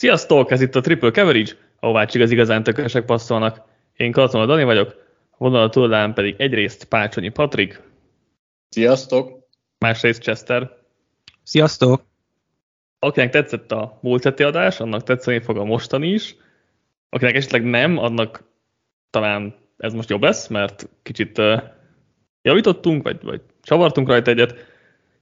[0.00, 3.62] Sziasztok, ez itt a Triple Coverage, ahová csak az igazán tökösek passzolnak.
[3.96, 4.94] Én Katona Dani vagyok,
[5.38, 7.80] vonal túlán pedig egyrészt Pácsonyi Patrik.
[8.68, 9.48] Sziasztok!
[9.78, 10.76] Másrészt Chester.
[11.42, 12.02] Sziasztok!
[12.98, 16.36] Akinek tetszett a múlt heti adás, annak tetszeni fog a mostani is.
[17.08, 18.44] Akinek esetleg nem, annak
[19.10, 21.62] talán ez most jobb lesz, mert kicsit uh,
[22.42, 24.54] javítottunk, vagy, vagy csavartunk rajta egyet.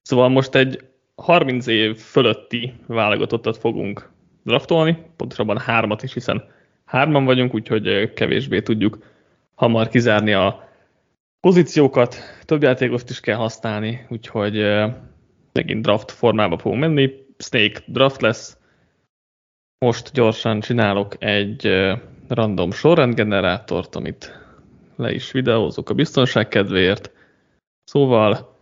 [0.02, 4.16] Szóval most egy 30 év fölötti válogatottat fogunk
[4.48, 6.44] draftolni, pontosabban hármat is, hiszen
[6.84, 8.98] hárman vagyunk, úgyhogy kevésbé tudjuk
[9.54, 10.68] hamar kizárni a
[11.40, 14.64] pozíciókat, több játékost is kell használni, úgyhogy
[15.52, 17.26] megint draft formába fogunk menni.
[17.38, 18.56] Snake draft lesz.
[19.84, 21.88] Most gyorsan csinálok egy
[22.28, 24.38] random sorrendgenerátort, amit
[24.96, 27.10] le is videózok a biztonság kedvéért.
[27.84, 28.57] Szóval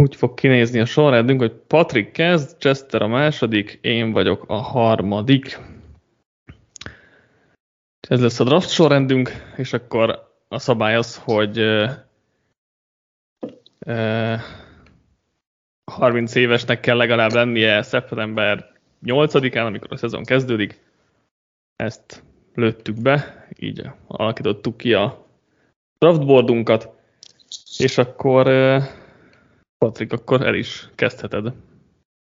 [0.00, 5.58] úgy fog kinézni a sorrendünk, hogy Patrick kezd, Chester a második, én vagyok a harmadik.
[8.08, 11.90] Ez lesz a draft sorrendünk, és akkor a szabály az, hogy uh,
[13.86, 14.40] uh,
[15.92, 18.72] 30 évesnek kell legalább lennie szeptember
[19.04, 20.80] 8-án, amikor a szezon kezdődik.
[21.76, 22.22] Ezt
[22.54, 25.26] lőttük be, így alakítottuk ki a
[25.98, 26.88] draftboardunkat,
[27.78, 28.82] és akkor uh,
[29.84, 31.52] Patrik, akkor el is kezdheted.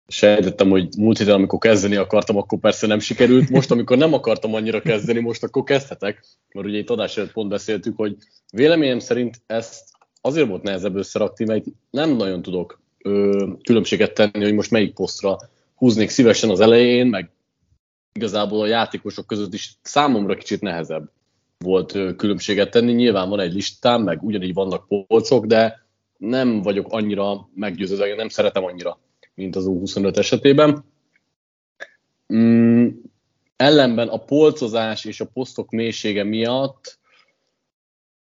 [0.06, 3.50] Sejtettem, hogy múlt héten, amikor kezdeni akartam, akkor persze nem sikerült.
[3.50, 6.24] Most, amikor nem akartam annyira kezdeni, most akkor kezdhetek.
[6.54, 8.16] Mert ugye itt adás előtt pont beszéltük, hogy
[8.52, 14.54] véleményem szerint ezt azért volt nehezebb összerakni, mert nem nagyon tudok ö, különbséget tenni, hogy
[14.54, 15.38] most melyik posztra
[15.74, 17.30] húznék szívesen az elején, meg
[18.12, 21.10] igazából a játékosok között is számomra kicsit nehezebb
[21.58, 22.92] volt különbséget tenni.
[22.92, 25.86] Nyilván van egy listám, meg ugyanígy vannak polcok, de
[26.18, 28.98] nem vagyok annyira meggyőződve, nem szeretem annyira,
[29.34, 30.84] mint az U25 esetében.
[32.34, 32.88] Mm,
[33.56, 36.98] ellenben a polcozás és a posztok mélysége miatt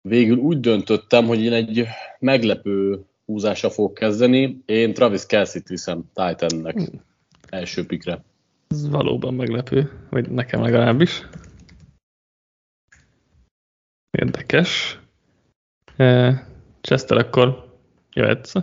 [0.00, 1.86] végül úgy döntöttem, hogy én egy
[2.18, 4.62] meglepő húzása fogok kezdeni.
[4.66, 7.02] Én Travis Kelsey-t viszem Titannek hmm.
[7.48, 8.24] első pikre.
[8.68, 11.26] Ez valóban meglepő, vagy nekem legalábbis.
[14.10, 15.00] Érdekes.
[16.80, 17.71] Chester, akkor
[18.12, 18.54] Jöhetsz?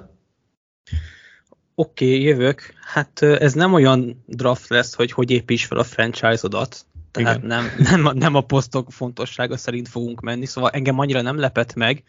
[1.75, 2.73] Oké, okay, jövök.
[2.81, 6.85] Hát ez nem olyan draft lesz, hogy hogy építs fel a franchise-odat.
[7.11, 11.73] Tehát nem, nem, nem a posztok fontossága szerint fogunk menni, szóval engem annyira nem lepett
[11.73, 12.03] meg.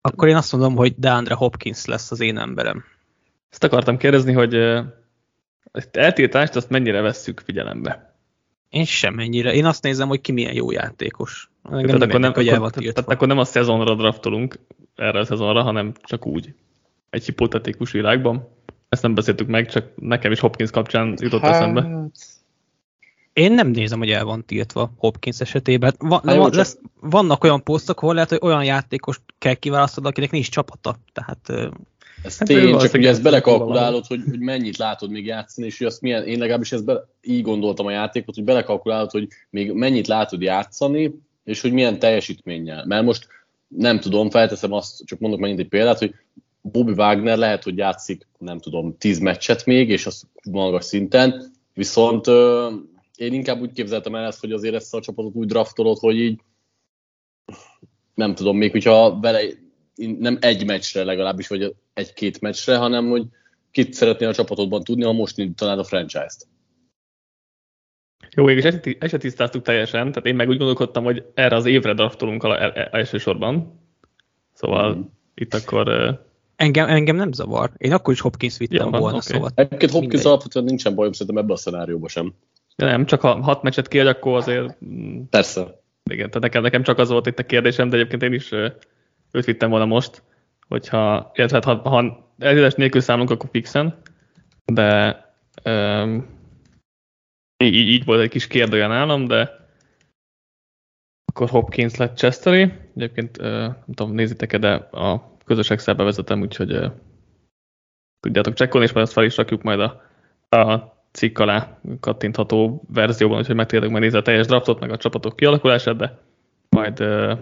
[0.00, 2.84] Akkor én azt mondom, hogy DeAndre Hopkins lesz az én emberem.
[3.50, 4.54] Ezt akartam kérdezni, hogy
[5.72, 8.14] ezt eltiltást azt mennyire vesszük figyelembe?
[8.68, 9.52] Én semmennyire.
[9.52, 11.50] Én azt nézem, hogy ki milyen jó játékos.
[11.70, 14.58] Tehát, akkor nem, akkor, tehát, tehát akkor nem a szezonra draftolunk,
[14.94, 16.54] erre a szezonra, hanem csak úgy.
[17.10, 18.48] Egy hipotetikus világban.
[18.88, 21.54] Ezt nem beszéltük meg, csak nekem is Hopkins kapcsán jutott hát...
[21.54, 22.08] eszembe.
[23.32, 25.94] Én nem nézem, hogy el van tiltva Hopkins esetében.
[25.98, 30.30] Van, hát van, lesz, vannak olyan posztok, ahol lehet, hogy olyan játékos kell kiválasztani, akinek
[30.30, 30.96] nincs csapata.
[31.12, 31.70] Tehát
[32.22, 35.86] ez hát tény, csak ugye ezt belekalkulálod, hogy, hogy mennyit látod még játszani, és hogy
[35.86, 40.06] azt milyen, én legalábbis ezt be, így gondoltam a játékot, hogy belekalkulálod, hogy még mennyit
[40.06, 41.14] látod játszani,
[41.46, 42.84] és hogy milyen teljesítménnyel.
[42.86, 43.26] Mert most
[43.68, 46.14] nem tudom, felteszem azt, csak mondok megint egy példát, hogy
[46.60, 52.26] Bobby Wagner lehet, hogy játszik, nem tudom, tíz meccset még, és az magas szinten, viszont
[52.26, 52.70] ö,
[53.16, 56.40] én inkább úgy képzeltem el ezt, hogy azért ezt a csapatot úgy draftolod, hogy így
[58.14, 59.42] nem tudom, még hogyha vele
[60.18, 63.24] nem egy meccsre legalábbis, vagy egy-két meccsre, hanem hogy
[63.70, 66.46] kit szeretnél a csapatodban tudni, ha most indítanád a franchise-t.
[68.36, 71.94] Jó, mégis ezt, ezt tisztáztuk teljesen, tehát én meg úgy gondolkodtam, hogy erre az évre
[71.94, 73.80] draftolunk el, el, elsősorban.
[74.52, 75.00] Szóval mm.
[75.34, 75.88] itt akkor...
[76.56, 77.70] Engem, engem nem zavar.
[77.76, 79.20] Én akkor is Hopkins vittem ja, volna, okay.
[79.20, 79.50] szóval...
[79.54, 80.26] Egyébként Hopkins mindegy.
[80.26, 82.34] alapvetően nincsen bajom szerintem ebben a szenárióban sem.
[82.76, 84.78] De nem, csak ha hat meccset kiad, akkor azért...
[85.30, 85.80] Persze.
[86.10, 88.52] Igen, tehát nekem, nekem csak az volt itt a kérdésem, de egyébként én is
[89.30, 90.22] őt vittem volna most,
[90.68, 93.98] hogyha, illetve hát ha, ha elhívás nélkül számolunk, akkor fixen,
[94.64, 95.20] de
[95.64, 96.35] um,
[97.64, 99.64] így, így volt egy kis kérdője nálam, de
[101.32, 102.72] akkor Hopkins lett Chestery.
[102.96, 106.92] Egyébként nem tudom, nézitek-e, de a közös excel vezetem, úgyhogy
[108.20, 110.02] tudjátok csekkolni, és majd azt fel is rakjuk majd a,
[110.56, 115.36] a cikk alá kattintható verzióban, úgyhogy meg tudjátok megnézni a teljes draftot, meg a csapatok
[115.36, 116.18] kialakulását, de
[116.68, 117.38] majd uh,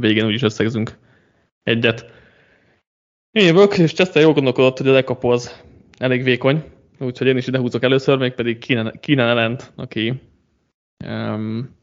[0.00, 0.98] végén úgyis összegzünk
[1.62, 2.10] egyet.
[3.30, 5.64] Én jövök, és Chester jól gondolkodott, hogy a Dekapo az
[5.98, 6.64] elég vékony,
[6.98, 8.58] úgyhogy én is ide húzok először, még pedig
[9.00, 10.22] Keenan Ellent, aki
[11.04, 11.76] um,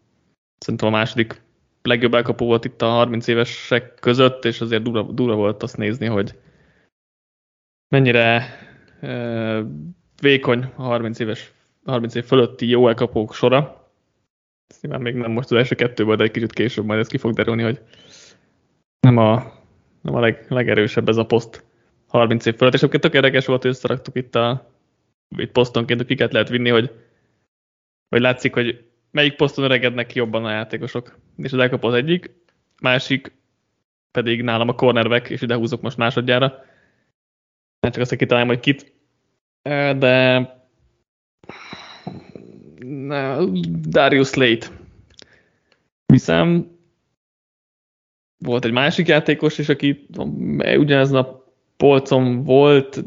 [0.58, 1.42] szerintem a második
[1.82, 6.06] legjobb elkapó volt itt a 30 évesek között, és azért durva, durva volt azt nézni,
[6.06, 6.36] hogy
[7.88, 8.46] mennyire
[9.02, 9.60] uh,
[10.22, 11.54] vékony a 30 éves
[11.86, 13.92] 30 év fölötti jó elkapók sora.
[14.68, 17.18] Ezt nyilván még nem most az első kettőből, de egy kicsit később majd ez ki
[17.18, 17.82] fog derülni, hogy
[19.00, 19.54] nem a,
[20.02, 21.66] nem a leg, legerősebb ez a poszt
[22.08, 22.74] 30 év fölött.
[22.74, 24.73] És akkor tök érdekes volt, hogy összeraktuk itt a
[25.38, 26.92] itt posztonként, kiket lehet vinni, hogy,
[28.10, 31.20] hogy látszik, hogy melyik poszton öregednek jobban a játékosok.
[31.38, 32.32] És az elkapó az egyik,
[32.82, 33.32] másik
[34.12, 36.48] pedig nálam a cornerback, és ide húzok most másodjára.
[37.80, 38.94] Nem csak azt, hogy kitalálom, hogy kit.
[39.98, 40.62] De
[43.82, 44.68] Darius Slate.
[46.06, 46.78] Hiszem,
[48.38, 50.08] volt egy másik játékos is, aki
[50.78, 51.44] ugyanezen a
[51.78, 53.04] polcon volt,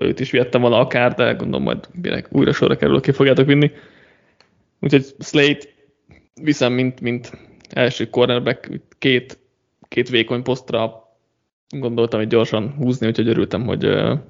[0.00, 1.88] őt is vihettem volna akár, de gondolom majd
[2.28, 3.70] újra sorra kerül, aki fogjátok vinni.
[4.80, 5.66] Úgyhogy Slate
[6.42, 7.32] viszem, mint, mint
[7.70, 9.38] első cornerback, két,
[9.88, 11.08] két vékony posztra
[11.68, 14.22] gondoltam, hogy gyorsan húzni, úgyhogy örültem, hogy ő,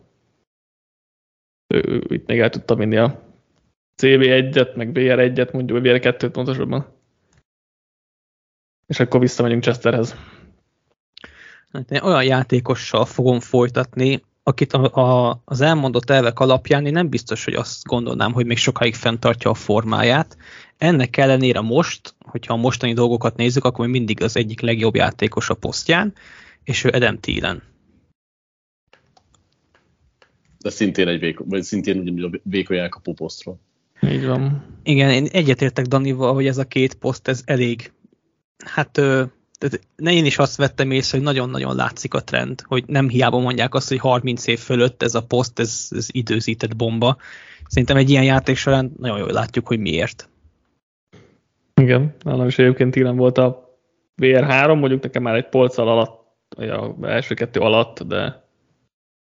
[1.67, 3.23] ő, itt még el tudta vinni a
[4.03, 6.87] CB1-et, meg BR1-et, mondjuk, vagy BR2-t pontosabban.
[8.87, 10.17] És akkor visszamegyünk Chesterhez.
[11.73, 17.09] Hát én olyan játékossal fogom folytatni, akit a, a, az elmondott elvek alapján én nem
[17.09, 20.37] biztos, hogy azt gondolnám, hogy még sokáig fenntartja a formáját.
[20.79, 25.55] Ennek ellenére most, hogyha a mostani dolgokat nézzük, akkor mindig az egyik legjobb játékos a
[25.55, 26.15] posztján,
[26.65, 27.63] és ő Edem Thielen.
[30.59, 33.61] De szintén egy véko, vagy szintén ugyanúgy a vékony elkapó posztról.
[34.03, 34.65] Így van.
[34.83, 37.93] Igen, én egyetértek Danival, hogy ez a két poszt, ez elég,
[38.65, 39.01] hát
[39.61, 39.81] tehát
[40.17, 43.89] én is azt vettem észre, hogy nagyon-nagyon látszik a trend, hogy nem hiába mondják azt,
[43.89, 47.17] hogy 30 év fölött ez a poszt, ez, ez időzített bomba.
[47.67, 50.29] Szerintem egy ilyen játék során nagyon jól látjuk, hogy miért.
[51.81, 53.79] Igen, nálam is egyébként ilyen volt a
[54.23, 56.23] VR3, mondjuk nekem már egy polccal alatt,
[56.57, 58.45] vagy a első kettő alatt, de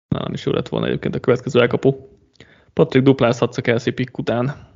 [0.08, 1.94] nálam is jó lett volna egyébként a következő elkapu.
[2.72, 4.68] Patrick duplázhatsz a Kelsey pick után.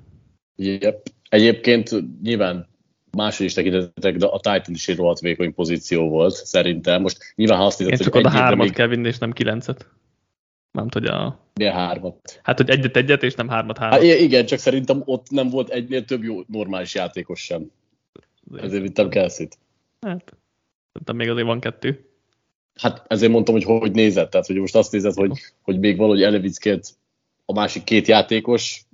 [0.57, 1.09] Yep.
[1.29, 1.91] Egyébként
[2.23, 2.69] nyilván
[3.11, 7.01] máshogy is tekintetek, de a Titan is egy rohadt vékony pozíció volt, szerintem.
[7.03, 8.75] Most nyilván ha azt nézed, csak oda hármat még...
[8.75, 9.89] kell vinni, és nem kilencet.
[10.71, 11.41] Nem hogy a...
[11.55, 12.41] De hármat.
[12.43, 14.01] Hát, hogy egyet-egyet, és nem hármat hármat.
[14.01, 17.71] Hát, igen, csak szerintem ott nem volt egynél több jó normális játékos sem.
[18.57, 19.59] Ezért vittem Kelsey-t.
[20.01, 20.35] Hát,
[20.93, 22.09] szerintem még azért van kettő.
[22.81, 24.29] Hát ezért mondtam, hogy hogy nézed.
[24.29, 25.33] Tehát, hogy most azt nézed, hogy,
[25.63, 26.97] hogy még valahogy Elevickét
[27.45, 28.85] a másik két játékos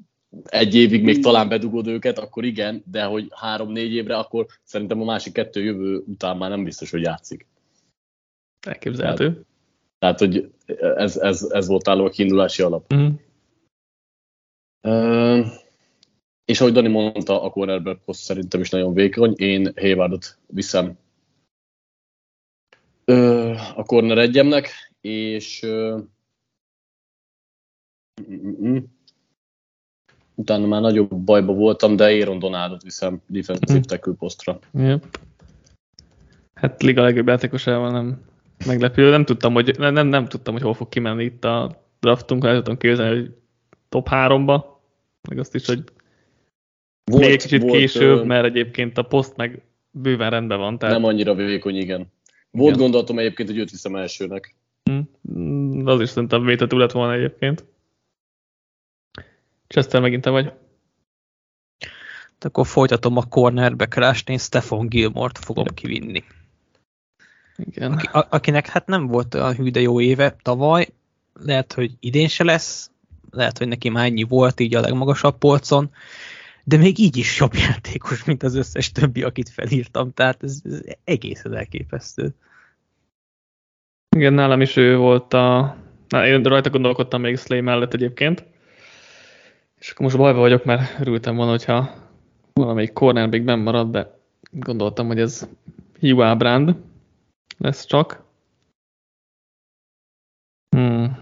[0.44, 5.04] egy évig még talán bedugod őket, akkor igen, de hogy három-négy évre, akkor szerintem a
[5.04, 7.46] másik kettő jövő után már nem biztos, hogy játszik.
[8.66, 9.24] Elképzelhető.
[9.24, 9.46] Tehát,
[9.98, 10.52] tehát hogy
[10.96, 12.94] ez, ez, ez volt álló a kiindulási alap.
[12.94, 13.08] Mm.
[14.82, 15.46] Uh,
[16.44, 19.34] és ahogy Dani mondta, a cornerback poszt szerintem is nagyon vékony.
[19.36, 20.98] Én Haywardot viszem
[23.06, 24.68] uh, a corner egyemnek,
[25.00, 26.02] és uh,
[30.34, 33.80] utána már nagyobb bajba voltam, de Aaron Donaldot viszem defensive hm.
[33.80, 34.58] tackle posztra.
[34.72, 35.18] Yep.
[36.54, 38.20] Hát liga legjobb játékosával nem
[38.66, 39.10] meglepő.
[39.10, 42.54] Nem tudtam, hogy, nem, nem, nem tudtam, hogy hol fog kimenni itt a draftunk, el
[42.54, 43.34] tudtam képzelni, hogy
[43.88, 44.64] top 3-ba,
[45.28, 45.82] meg azt is, hogy
[47.04, 50.78] volt, még egy kicsit volt, később, mert egyébként a poszt meg bőven rendben van.
[50.78, 50.94] Tehát...
[50.94, 52.12] Nem annyira vékony, igen.
[52.50, 52.82] Volt igen.
[52.82, 54.54] gondolatom egyébként, hogy őt viszem elsőnek.
[55.38, 57.64] Mm, az is szerintem vétető lett volna egyébként.
[59.74, 60.52] Chester, megint te vagy.
[62.38, 65.74] De akkor folytatom a cornerback én Stefan Gilmort fogom Igen.
[65.74, 66.24] kivinni.
[67.56, 67.92] Igen.
[67.92, 70.88] Aki, a, akinek hát nem volt olyan hű, de jó éve tavaly,
[71.32, 72.90] lehet, hogy idén se lesz,
[73.30, 75.90] lehet, hogy neki már ennyi volt így a legmagasabb polcon,
[76.64, 80.80] de még így is jobb játékos, mint az összes többi, akit felírtam, tehát ez, ez
[81.04, 82.34] egészen elképesztő.
[84.16, 85.76] Igen, nálam is ő volt a...
[86.08, 88.52] Na, én rajta gondolkodtam még Slay mellett egyébként,
[89.84, 91.94] és akkor most bajba vagyok, mert örültem volna, hogyha
[92.52, 94.18] valamelyik corner még nem marad, de
[94.50, 95.48] gondoltam, hogy ez
[96.00, 96.76] Hugh Brand
[97.58, 98.24] lesz csak.
[100.76, 101.18] Hmm.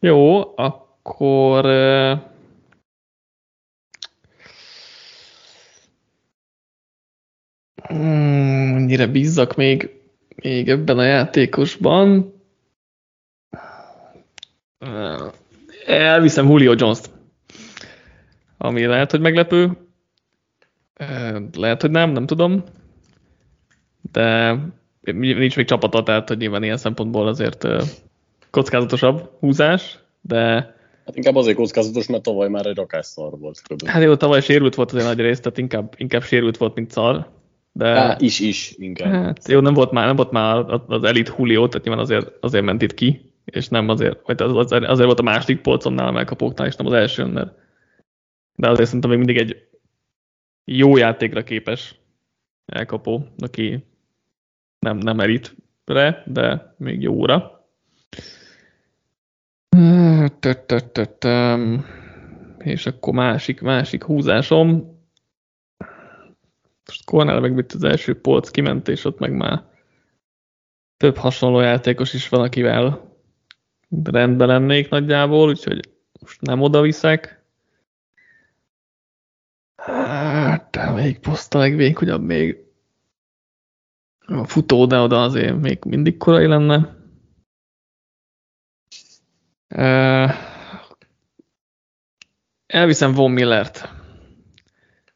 [0.00, 1.64] Jó, akkor
[7.88, 10.00] hmm, mennyire bízzak még,
[10.36, 12.40] még ebben a játékosban
[16.00, 17.10] elviszem Julio Jones-t.
[18.58, 19.70] Ami lehet, hogy meglepő.
[21.56, 22.62] Lehet, hogy nem, nem tudom.
[24.12, 24.56] De
[25.12, 27.66] nincs még csapata, tehát hogy nyilván ilyen szempontból azért
[28.50, 30.36] kockázatosabb húzás, de...
[31.06, 33.62] Hát inkább azért kockázatos, mert tavaly már egy rakásszar volt.
[33.68, 33.86] Kb.
[33.86, 37.30] Hát jó, tavaly sérült volt azért nagy rész, tehát inkább, inkább sérült volt, mint szar.
[37.72, 37.86] De...
[37.86, 39.12] Há, is, is, inkább.
[39.12, 42.64] Hát, jó, nem volt már, nem volt már az elit Julio, tehát nyilván azért, azért
[42.64, 46.16] ment itt ki és nem azért, vagy az, azért, azért volt a második polcon nálam
[46.16, 47.60] elkapóknál, és nem az elsőn, mert
[48.54, 49.68] de azért szerintem még mindig egy
[50.64, 52.00] jó játékra képes
[52.66, 53.86] elkapó, aki
[54.78, 57.66] nem, nem elitre, de még jóra.
[62.58, 65.00] És akkor másik, másik húzásom.
[66.86, 69.62] Most Cornell megvitt az első polc kiment, és ott meg már
[70.96, 73.11] több hasonló játékos is van, akivel
[74.04, 77.44] rendben lennék nagyjából, úgyhogy most nem oda viszek.
[79.76, 82.56] Hát, melyik poszt a legvékonyabb még?
[84.26, 86.96] A futó, de oda azért még mindig korai lenne.
[92.66, 93.88] Elviszem Von Millert.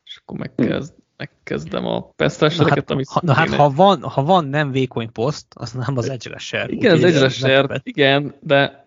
[0.04, 3.08] És akkor megkezd, megkezdem a peszteseket, hát, amit...
[3.08, 6.70] Ha, na hát, ha van, ha van nem vékony poszt, az nem az egyre ser.
[6.70, 8.85] Igen, az egyre ser, igen, de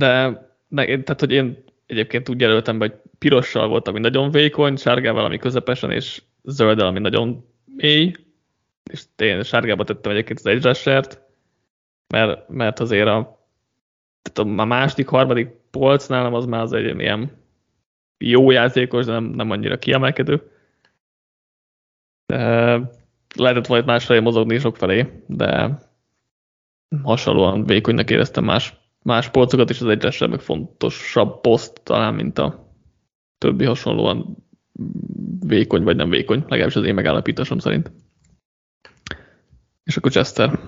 [0.00, 4.76] de de tehát, hogy én egyébként úgy jelöltem be, hogy pirossal volt, ami nagyon vékony,
[4.76, 8.12] sárgával, ami közepesen, és zölddel, ami nagyon mély,
[8.90, 11.20] és én sárgába tettem egyébként az egyresert,
[12.14, 13.44] mert, mert azért a,
[14.22, 17.30] tehát a második, harmadik polc nálam az már az egy ilyen
[18.18, 20.50] jó játékos, de nem, nem annyira kiemelkedő.
[23.34, 25.78] Lehetett volna másfelé mozogni sok felé, de
[27.02, 32.74] hasonlóan vékonynak éreztem más, más polcokat, és az egyre meg fontosabb poszt talán, mint a
[33.38, 34.36] többi hasonlóan
[35.46, 37.90] vékony vagy nem vékony, legalábbis az én megállapításom szerint.
[39.84, 40.58] És akkor Chester.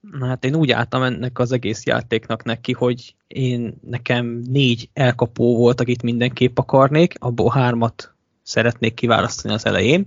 [0.00, 5.56] Na hát én úgy álltam ennek az egész játéknak neki, hogy én nekem négy elkapó
[5.56, 10.06] volt, akit mindenképp akarnék, abból hármat szeretnék kiválasztani az elején,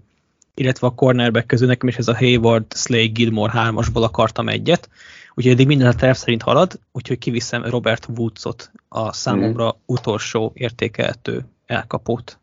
[0.57, 4.89] illetve a cornerback közül nekem is ez a Hayward, Slay, Gilmore hármasból akartam egyet,
[5.33, 9.79] úgyhogy eddig minden a terv szerint halad, úgyhogy kiviszem Robert Woodsot, a számomra mm.
[9.85, 12.39] utolsó értékelhető elkapót.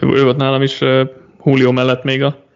[0.00, 1.08] Ő volt nálam is uh,
[1.44, 2.46] Julio mellett még a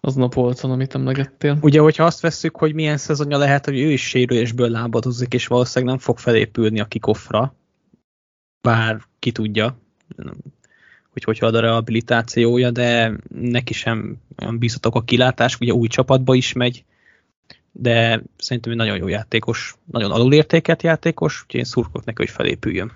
[0.00, 1.58] aznap volt, amit emlegettél.
[1.60, 5.94] Ugye, hogyha azt vesszük, hogy milyen szezonja lehet, hogy ő is sérülésből lábadozik, és valószínűleg
[5.94, 7.54] nem fog felépülni a kikoffra,
[8.60, 9.78] bár ki tudja,
[11.24, 16.34] hogy hogy ad a rehabilitációja, de neki sem olyan bízhatok a kilátás, ugye új csapatba
[16.34, 16.84] is megy,
[17.72, 22.92] de szerintem egy nagyon jó játékos, nagyon alulértékelt játékos, úgyhogy én szurkolok neki, hogy felépüljön.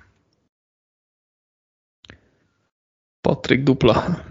[3.20, 4.24] Patrick dupla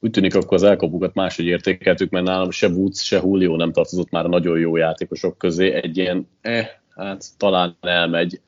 [0.00, 4.10] úgy tűnik akkor az elkapukat máshogy értékeltük, mert nálam se Woods, se Julio nem tartozott
[4.10, 5.72] már a nagyon jó játékosok közé.
[5.72, 8.40] Egy ilyen, eh, hát talán elmegy.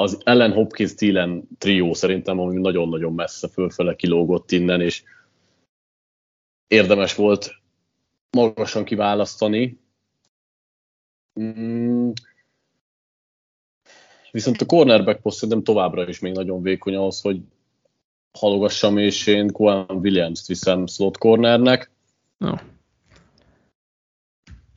[0.00, 5.02] Az Ellen Hopkins Thielen trió szerintem, ami nagyon-nagyon messze fölfele kilógott innen, és
[6.68, 7.50] érdemes volt
[8.30, 9.80] magasan kiválasztani.
[11.40, 12.10] Mm.
[14.30, 17.40] Viszont a cornerback poszt szerintem továbbra is még nagyon vékony ahhoz, hogy
[18.38, 21.90] halogassam, és én Cohen Williams-t viszem slot cornernek.
[22.36, 22.54] No.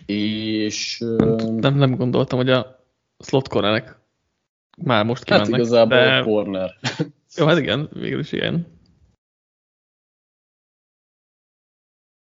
[0.06, 0.98] És...
[1.00, 2.86] Nem, nem, nem gondoltam, hogy a
[3.20, 4.02] slot cornerek
[4.78, 5.50] már most kimennek.
[5.50, 6.18] Hát igazából de...
[6.18, 6.72] a corner.
[7.36, 8.68] Jó, hát igen, végül is ilyen.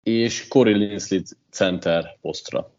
[0.03, 1.21] És Corey Linsley
[1.51, 2.73] center posztra.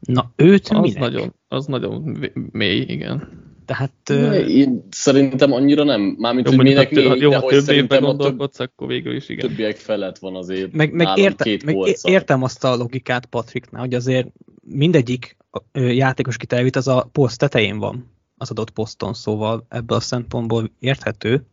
[0.00, 0.98] Na, őt az minek?
[0.98, 2.18] Nagyon, az nagyon
[2.52, 3.42] mély, igen.
[3.64, 4.10] Tehát,
[4.48, 6.00] én szerintem annyira nem.
[6.00, 9.48] Mármint, jó, hogy minek a, mély, jó, ha több évben gondolkodsz, akkor végül is igen.
[9.48, 13.94] Többiek felett van azért meg, meg, érte, két meg értem azt a logikát Patricknál, hogy
[13.94, 14.28] azért
[14.62, 15.36] mindegyik
[15.72, 20.70] játékos, kit elvitt, az a poszt tetején van az adott poszton, szóval ebből a szempontból
[20.78, 21.46] érthető.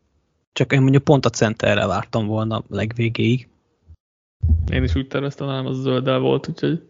[0.54, 3.50] Csak én mondjuk pont a centerre vártam volna legvégéig.
[4.72, 6.90] Én is úgy terveztem, hanem az zölddel volt, úgyhogy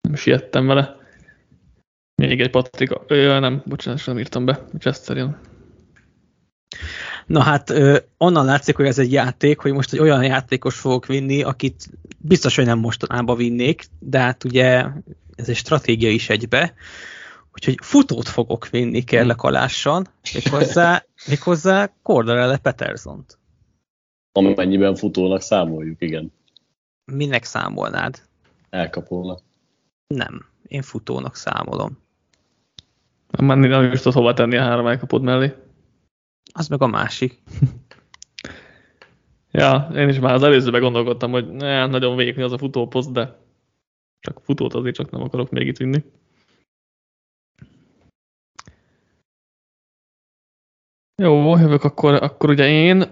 [0.00, 0.96] nem siettem vele.
[2.22, 5.38] Még egy Patrik, ő, nem, bocsánat, sem írtam be, Chester jön.
[7.26, 7.72] Na hát
[8.16, 11.88] onnan látszik, hogy ez egy játék, hogy most egy olyan játékos fogok vinni, akit
[12.18, 14.84] biztos, hogy nem mostanában vinnék, de hát ugye
[15.36, 16.74] ez egy stratégia is egybe,
[17.58, 23.38] úgyhogy futót fogok vinni kérlek alássan, méghozzá, méghozzá Cordarelle Petersont.
[24.32, 26.32] Amennyiben futónak számoljuk, igen.
[27.04, 28.22] Minek számolnád?
[28.70, 29.40] Elkapolnak.
[30.06, 31.98] Nem, én futónak számolom.
[33.38, 35.54] Már nem is tudod hova tenni a három elkapod mellé.
[36.52, 37.42] Az meg a másik.
[39.50, 43.38] ja, én is már az előzőben gondolkodtam, hogy ne, nagyon vékony az a futóposzt, de
[44.20, 46.04] csak futót azért csak nem akarok még itt vinni.
[51.22, 53.04] Jó, jövök akkor, akkor ugye én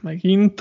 [0.00, 0.60] megint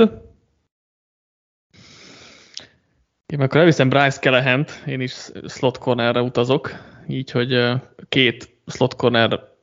[3.26, 6.72] Én akkor elviszem Bryce callahan én is slot cornerre utazok,
[7.08, 7.74] így, hogy
[8.10, 9.56] két slot corner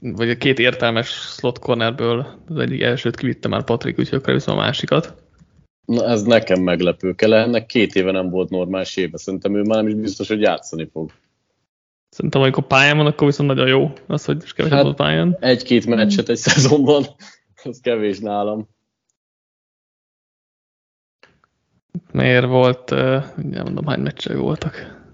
[0.00, 4.60] vagy két értelmes slot cornerből az egyik elsőt kivitte már Patrik, úgyhogy akkor viszem a
[4.60, 5.14] másikat.
[5.84, 7.14] Na ez nekem meglepő.
[7.14, 9.18] Kellehennek két éve nem volt normális éve.
[9.18, 11.10] Szerintem ő már nem is biztos, hogy játszani fog.
[12.08, 15.36] Szerintem, amikor pályán van, akkor viszont nagyon jó az, hogy is kevés hát, pályán.
[15.40, 17.04] Egy-két meccset egy szezonban,
[17.64, 18.68] az kevés nálam.
[22.12, 25.04] Miért volt, nem mondom, hány meccsei voltak.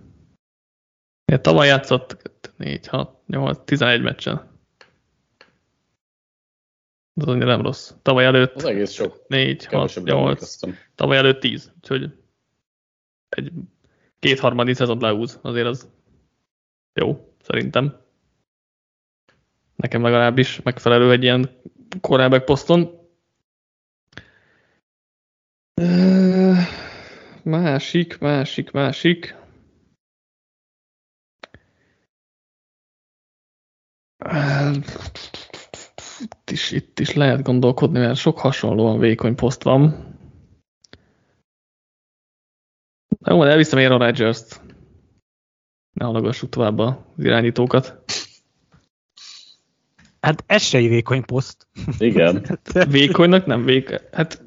[1.25, 4.51] Ja, tavaly játszott 4, 6, 8, 11 meccsen.
[7.15, 7.93] Az annyira nem rossz.
[8.03, 9.25] Tavaly előtt az egész sok.
[9.29, 10.59] 4, 6, 8,
[10.95, 11.73] tavaly előtt 10.
[11.77, 12.13] Úgyhogy
[13.29, 13.53] egy
[14.19, 15.39] kétharmadik szezont leúz.
[15.43, 15.89] Azért az
[16.95, 18.01] jó, szerintem.
[19.77, 21.51] Nekem legalábbis megfelelő egy ilyen
[22.01, 23.01] korábbi poszton.
[27.43, 29.35] Másik, másik, másik.
[36.21, 40.11] Itt is, itt is lehet gondolkodni, mert sok hasonlóan vékony poszt van.
[43.25, 44.72] Jó, elviszem Aaron Rodgers-t.
[46.03, 47.99] Ne hallgassuk tovább az irányítókat.
[50.21, 51.67] Hát ez se egy vékony poszt.
[51.99, 52.47] Igen.
[52.91, 53.99] Vékonynak nem vékony.
[54.13, 54.43] Hát,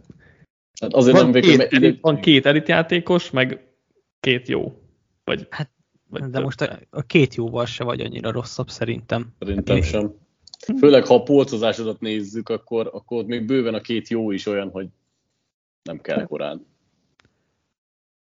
[0.79, 3.67] hát azért van nem vékony, két, elit, van két elit játékos, meg
[4.19, 4.81] két jó.
[5.24, 5.71] Vagy, hát,
[6.09, 6.43] vagy de több.
[6.43, 9.33] most a, a, két jóval se vagy annyira rosszabb szerintem.
[9.39, 10.13] Szerintem sem.
[10.77, 14.88] Főleg, ha a polcozásodat nézzük, akkor, akkor még bőven a két jó is olyan, hogy
[15.83, 16.65] nem kell korán.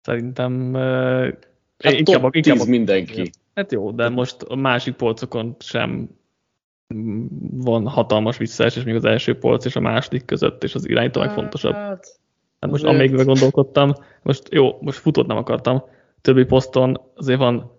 [0.00, 0.74] Szerintem
[1.84, 3.30] Hát inkább, top inkább, 10 mindenki.
[3.54, 6.08] Hát jó, de most a másik polcokon sem
[7.50, 11.32] van hatalmas visszaesés, még az első polc és a második között, és az irányító hát,
[11.32, 11.72] fontosabb.
[11.72, 12.20] Hát,
[12.60, 15.84] hát most amíg gondolkodtam, most jó, most futót nem akartam,
[16.20, 17.76] többi poszton azért van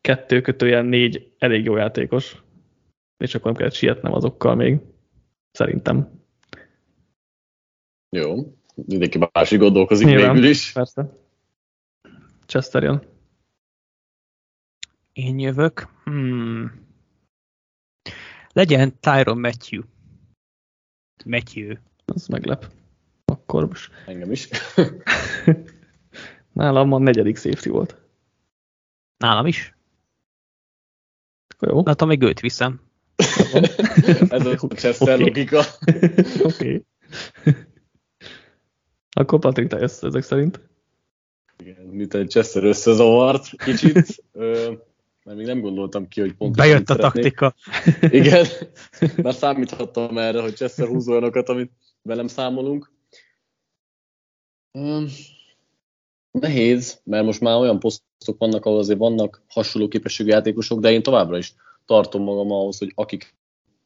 [0.00, 2.42] kettő kötőjel négy elég jó játékos,
[3.16, 4.78] és akkor nem kellett sietnem azokkal még,
[5.50, 6.20] szerintem.
[8.16, 8.34] Jó,
[8.74, 10.72] mindenki másik gondolkozik Nyilván, végül is.
[10.72, 11.18] Persze.
[12.50, 13.02] Chester jön.
[15.12, 15.88] Én jövök.
[16.04, 16.86] Hmm.
[18.52, 19.82] Legyen Tyron Matthew.
[21.24, 21.74] Matthew.
[22.04, 22.72] Az meglep.
[23.24, 23.92] Akkor most.
[24.06, 24.48] Engem is.
[26.52, 27.96] Nálam a negyedik safety volt.
[29.16, 29.74] Nálam is?
[31.60, 31.82] Jó.
[31.82, 32.80] Na, még őt viszem.
[34.28, 35.26] Ez a Chester okay.
[35.26, 35.62] logika.
[36.42, 36.42] Oké.
[36.42, 36.84] Okay.
[39.20, 40.69] Akkor Patrik, te jössz ezek szerint.
[41.60, 44.24] Igen, mint egy Chester összezavart kicsit,
[45.24, 46.56] mert még nem gondoltam ki, hogy pont.
[46.56, 47.36] Bejött a szeretnék.
[47.38, 47.54] taktika.
[48.18, 48.46] Igen,
[49.22, 52.90] már számíthattam erre, hogy Chester húz olyanokat, amit velem számolunk.
[56.30, 61.02] Nehéz, mert most már olyan posztok vannak, ahol azért vannak hasonló képességű játékosok, de én
[61.02, 63.34] továbbra is tartom magam ahhoz, hogy akik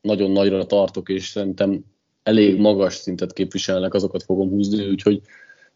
[0.00, 1.84] nagyon nagyra tartok, és szerintem
[2.22, 5.22] elég magas szintet képviselnek, azokat fogom húzni, úgyhogy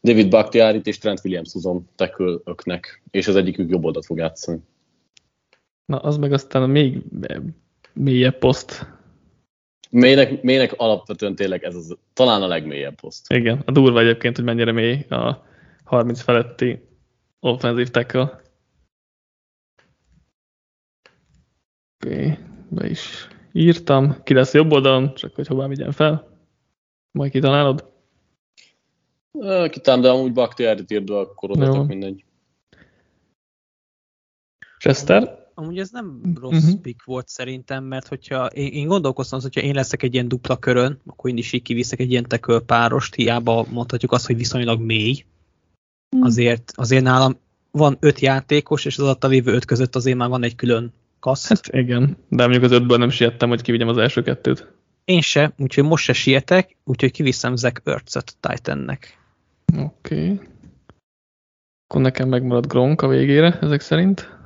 [0.00, 4.58] David Bakhtiarit és Trent Williams húzom tekölöknek, és az egyikük jobb oldalt fog játszani.
[5.84, 7.02] Na, az meg aztán a még
[7.92, 8.86] mélyebb poszt.
[9.90, 13.32] Mélynek, mélynek alapvetően tényleg ez az, talán a legmélyebb poszt.
[13.32, 15.44] Igen, a durva egyébként, hogy mennyire mély a
[15.84, 16.80] 30 feletti
[17.40, 18.42] offenzív tackle.
[22.04, 24.22] Oké, okay, be is írtam.
[24.22, 26.38] Ki lesz jobb oldalon, csak hogy hová vigyen fel.
[27.10, 27.97] Majd kitalálod?
[29.70, 32.24] Kitám, de amúgy Bakhtiárit írd, akkor oda tök mindegy.
[34.78, 35.46] Chester?
[35.54, 36.80] Amúgy ez nem rossz uh-huh.
[36.80, 41.00] pick volt szerintem, mert hogyha én, én gondolkoztam, hogyha én leszek egy ilyen dupla körön,
[41.06, 45.24] akkor én is így kiviszek egy ilyen teköl párost, hiába mondhatjuk azt, hogy viszonylag mély.
[46.10, 46.28] Uh-huh.
[46.28, 47.36] Azért, azért nálam
[47.70, 50.92] van öt játékos, és az alatt a lévő öt között azért már van egy külön
[51.20, 51.48] kaszt.
[51.48, 54.72] Hát igen, de mondjuk az ötből nem siettem, hogy kivigyem az első kettőt.
[55.08, 59.18] Én se, úgyhogy most se sietek, úgyhogy kiviszem Zach Ertz-et Titannek.
[59.76, 60.32] Oké.
[60.32, 60.40] Okay.
[61.86, 64.38] Akkor nekem megmarad Gronk a végére, ezek szerint.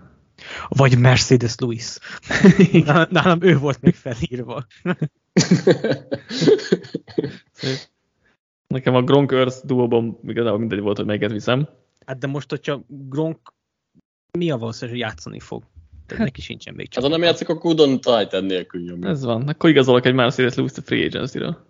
[0.68, 1.98] Vagy Mercedes Lewis.
[3.11, 4.66] Nálam ő volt még felírva.
[8.66, 11.68] Nekem a Gronk Earth duóban igazából mindegy volt, hogy melyiket viszem.
[12.07, 13.55] Hát de most, hogyha Gronk
[14.38, 15.71] mi a valószínűség, hogy játszani fog?
[16.12, 17.03] Tehát neki sincsen még csak.
[17.03, 19.09] Hát ha nem játszik, akkor Udon Titan nélkül nyomja.
[19.09, 19.48] Ez van.
[19.48, 21.57] Akkor igazolok egy Mercedes Lewis a Free Agency-ről.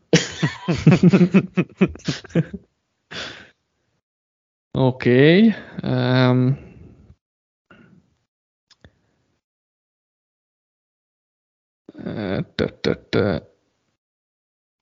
[4.79, 5.37] Oké.
[5.37, 5.55] Okay.
[5.83, 6.71] Um,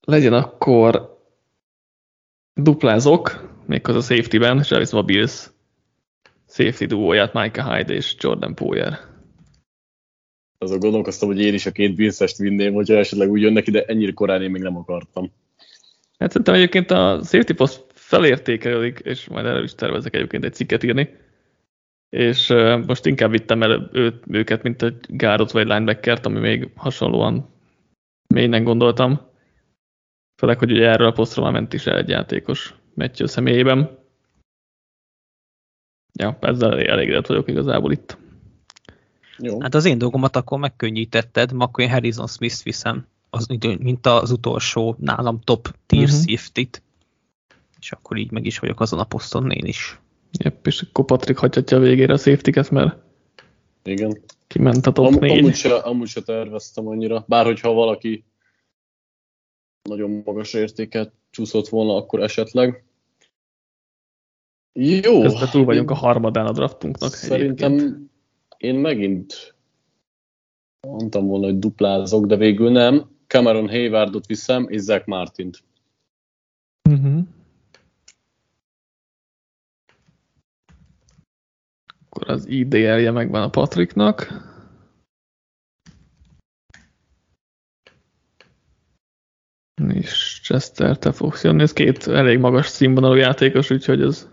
[0.00, 1.18] legyen akkor
[2.54, 5.50] duplázok, méghozzá safety-ben, és elviszem a Bills
[6.48, 9.09] safety duóját, Micah Hyde és Jordan Poyer.
[10.62, 14.12] Azon gondolkoztam, hogy én is a két Bills-est vinném, hogyha esetleg úgy jönnek ide, ennyire
[14.12, 15.32] korán én még nem akartam.
[16.18, 20.82] Hát szerintem egyébként a safety post felértékelik, és majd erről is tervezek egyébként egy cikket
[20.82, 21.16] írni,
[22.08, 22.48] és
[22.86, 27.48] most inkább vittem el őt, őket, mint egy Gárot vagy linebackert, ami még hasonlóan
[28.34, 29.20] mélyen gondoltam.
[30.40, 33.98] Főleg, hogy ugye erről a posztról már ment is el egy játékos Matthew személyében.
[36.18, 38.18] Ja, ezzel elégedett vagyok igazából itt.
[39.42, 39.60] Jó.
[39.60, 43.46] Hát az én dolgomat akkor megkönnyítetted, ma akkor én Harrison Smith viszem, az,
[43.78, 46.18] mint az utolsó nálam top tier uh-huh.
[46.18, 46.80] safety
[47.80, 50.00] és akkor így meg is vagyok azon a poszton én is.
[50.38, 52.96] Jep, és akkor Patrik hagyhatja a végére a safety mert
[53.82, 54.20] Igen.
[54.46, 55.38] kiment a top Am- négy.
[55.38, 58.24] Amúgy se, amúgy se terveztem annyira, bár hogyha valaki
[59.82, 62.84] nagyon magas értéket csúszott volna, akkor esetleg.
[64.72, 65.20] Jó.
[65.20, 67.12] Közben túl vagyunk a harmadán a draftunknak.
[67.14, 68.09] Szerintem egyébként.
[68.60, 69.54] Én megint
[70.80, 73.10] mondtam volna, hogy duplázok, de végül nem.
[73.26, 75.62] Cameron Haywardot viszem, és Zach Martint.
[76.90, 77.26] Uh-huh.
[82.04, 84.48] Akkor az IDL-je megvan a Patriknak.
[89.92, 91.62] És Chester, te fogsz jönni.
[91.62, 94.28] Ez két elég magas színvonalú játékos, úgyhogy ez...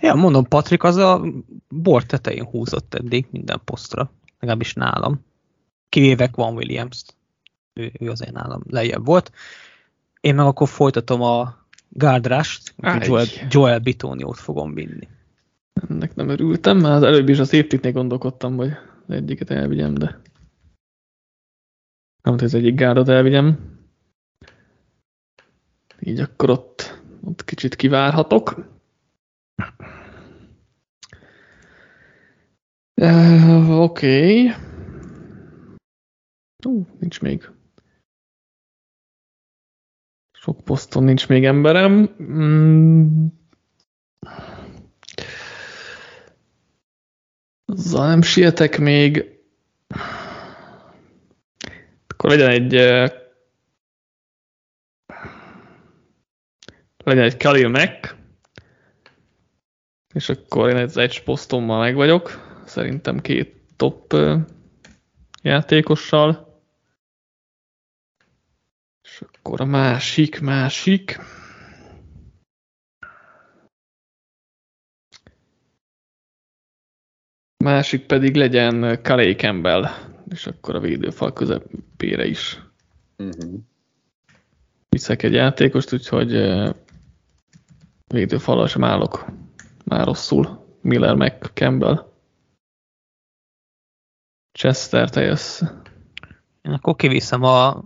[0.00, 1.22] Ja, mondom, Patrik az a
[1.68, 5.24] bor tetején húzott eddig minden posztra, legalábbis nálam.
[5.88, 7.02] Kivéve van williams.
[7.72, 9.32] Ő, ő azért nálam lejjebb volt.
[10.20, 11.58] Én meg akkor folytatom a
[11.88, 15.08] Gardrást, Joel, Joel Bitóniót fogom vinni.
[15.88, 18.70] Ennek nem örültem, mert az előbb is a safety gondolkodtam, hogy
[19.06, 20.20] az egyiket elvigyem, de
[22.22, 23.78] nem, hogy az egyik gárdot elvigyem.
[26.00, 28.64] Így akkor ott, ott kicsit kivárhatok.
[32.94, 34.48] Uh, Oké.
[34.48, 34.54] Okay.
[36.66, 37.50] Uh, nincs még.
[40.32, 42.16] Sok poszton nincs még emberem.
[42.22, 43.26] Mm.
[47.92, 49.38] Nem sietek még.
[52.06, 52.72] Akkor legyen egy
[57.04, 58.16] legyen egy Khalil Mack,
[60.12, 62.48] és akkor én egy egy posztommal meg vagyok.
[62.64, 64.16] Szerintem két top
[65.42, 66.60] játékossal.
[69.02, 71.18] És akkor a másik, másik.
[77.64, 79.86] Másik pedig legyen Kalei Campbell,
[80.28, 82.60] és akkor a védőfal közepére is.
[83.18, 83.60] Uh-huh.
[84.88, 86.30] Viszek egy játékost, úgyhogy
[88.06, 89.26] védőfalal sem állok
[89.90, 90.66] már rosszul.
[90.80, 92.12] Miller meg Campbell.
[94.52, 95.62] Chester, te jössz.
[96.62, 97.84] Én akkor kiviszem a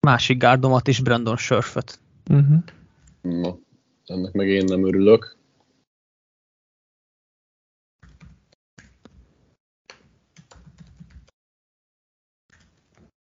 [0.00, 1.98] másik gárdomat is, Brandon Sörföt.
[2.30, 2.64] Uh-huh.
[3.20, 3.58] Na,
[4.04, 5.36] ennek meg én nem örülök.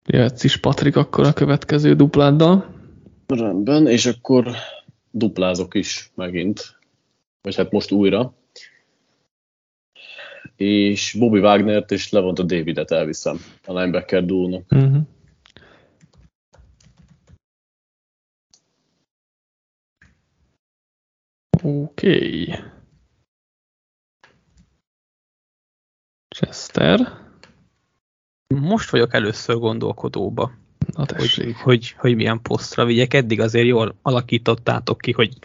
[0.05, 2.75] Jöhetsz is Patrik akkor a következő dupláddal.
[3.27, 4.51] Rendben, és akkor
[5.11, 6.76] duplázok is megint.
[7.47, 8.33] Vagy hát most újra.
[10.55, 14.71] És Bobby Wagnert és Levont a Davidet elviszem a linebacker duónak.
[14.71, 15.01] Uh-huh.
[21.63, 22.41] Oké.
[22.41, 22.55] Okay.
[26.27, 26.99] Chester.
[28.47, 30.51] Most vagyok először gondolkodóba,
[30.93, 33.13] hogy, hogy, hogy milyen posztra vigyek.
[33.13, 35.37] Eddig azért jól alakítottátok ki, hogy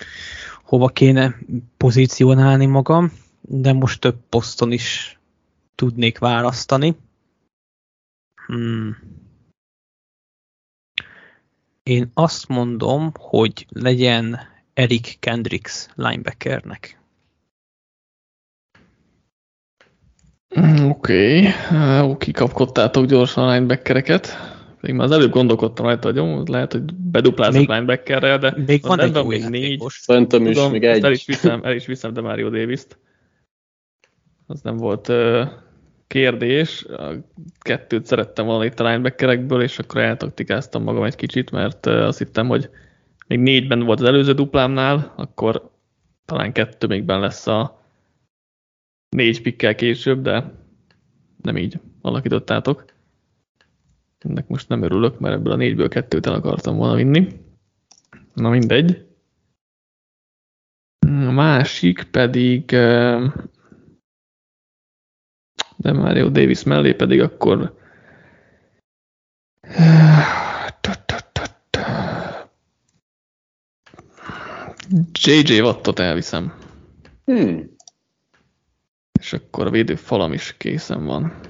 [0.72, 1.38] hova kéne
[1.76, 5.18] pozícionálni magam, de most több poszton is
[5.74, 6.96] tudnék választani.
[8.46, 8.96] Hmm.
[11.82, 14.38] Én azt mondom, hogy legyen
[14.74, 17.00] Eric Kendricks linebackernek.
[20.60, 22.16] Mm, oké, okay.
[22.16, 24.28] Kikapkodtátok gyorsan a linebackereket.
[24.82, 28.82] Még már az előbb gondolkodtam rajta, hogy jó, lehet, hogy beduplázok még, linebackerrel, de még
[28.82, 29.82] van egy még négy.
[29.88, 31.04] Szerintem is, még egy.
[31.04, 32.98] El is viszem, el is viszem de Mario Davis-t.
[34.46, 35.48] Az nem volt uh,
[36.06, 36.84] kérdés.
[36.84, 37.12] A
[37.60, 42.18] kettőt szerettem volna itt a linebackerekből, és akkor eltaktikáztam magam egy kicsit, mert uh, azt
[42.18, 42.70] hittem, hogy
[43.26, 45.70] még négyben volt az előző duplámnál, akkor
[46.24, 47.84] talán kettő még ben lesz a
[49.08, 50.52] négy pikkel később, de
[51.42, 52.91] nem így alakítottátok.
[54.22, 57.40] Ennek most nem örülök, mert ebből a négyből kettőt el akartam volna vinni.
[58.34, 59.06] Na mindegy.
[61.06, 62.64] A másik pedig
[65.76, 67.74] de Mario Davis mellé pedig akkor
[75.12, 76.54] JJ Wattot elviszem.
[77.24, 77.70] Hmm.
[79.20, 81.40] És akkor a védőfalam is készen van.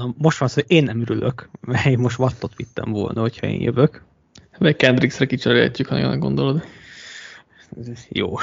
[0.00, 3.46] Na most van az, hogy én nem ürülök, mert én most Wattot vittem volna, hogyha
[3.46, 4.04] én jövök.
[4.58, 6.62] Vagy Kendricksre kicserélhetjük, ha jól gondolod.
[8.08, 8.34] Jó.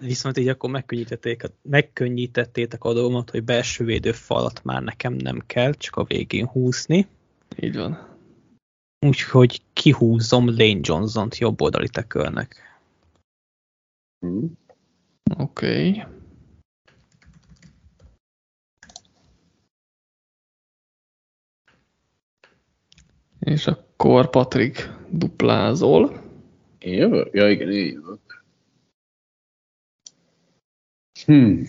[0.00, 5.96] Viszont így akkor megkönnyítették, megkönnyítettétek a dolgomat, hogy belső védőfalat már nekem nem kell, csak
[5.96, 7.06] a végén húzni.
[7.60, 8.18] Így van.
[9.06, 12.80] Úgyhogy kihúzom Lane Johnson-t jobb oldali tekölnek.
[14.18, 14.58] Hmm.
[15.38, 15.88] Oké.
[15.88, 16.04] Okay.
[23.46, 26.22] És akkor Patrik duplázol.
[26.78, 27.34] Én jövök?
[27.34, 28.44] Ja, igen, én jövök.
[31.24, 31.64] Hmm.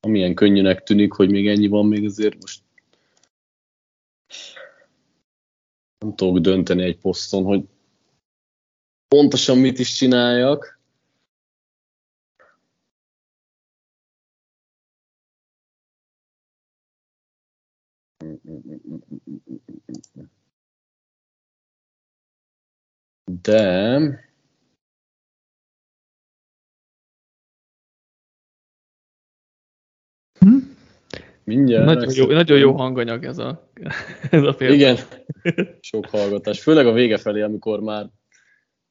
[0.00, 2.62] Amilyen könnyűnek tűnik, hogy még ennyi van, még azért most
[5.98, 7.68] nem tudok dönteni egy poszton, hogy
[9.08, 10.77] pontosan mit is csináljak.
[23.42, 24.26] De
[30.38, 30.56] Hm?
[31.44, 31.84] mindjárt...
[31.84, 33.70] Nagyon jó, nagyon jó hanganyag ez a,
[34.30, 34.72] ez a film.
[34.72, 34.96] Igen,
[35.80, 36.62] sok hallgatás.
[36.62, 38.10] Főleg a vége felé, amikor már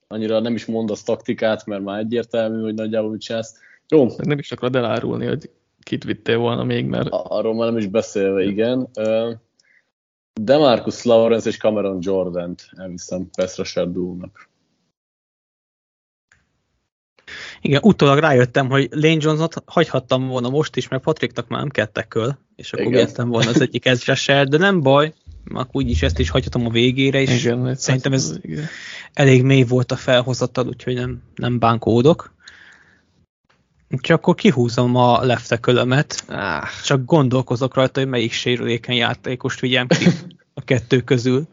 [0.08, 3.60] annyira nem is mondasz taktikát, mert már egyértelmű, hogy nagyjából mit csinálsz.
[3.88, 4.08] Jó.
[4.18, 5.52] Nem is akarod elárulni, hogy
[5.88, 7.08] kit vittél volna még, mert...
[7.12, 8.90] Arról már nem is beszélve, igen.
[10.42, 13.88] Demarcus Lawrence és Cameron Jordan-t elviszem Pass Rusher
[17.62, 22.08] Igen, utólag rájöttem, hogy Lane Jones-ot hagyhattam volna most is, mert Patricknak már nem kettek
[22.08, 25.14] köl, és akkor vihettem volna az egyik ezresel, de nem baj,
[25.54, 28.66] akkor úgyis ezt is hagyhatom a végére, és igen, szerintem ez igen.
[29.14, 32.36] elég mély volt a felhozatal, úgyhogy nem, nem bánkódok.
[33.90, 36.64] Csak akkor kihúzom a leftekölömet, ah.
[36.84, 40.06] csak gondolkozok rajta, hogy melyik sérülékeny játékost vigyem ki
[40.54, 41.48] a kettő közül.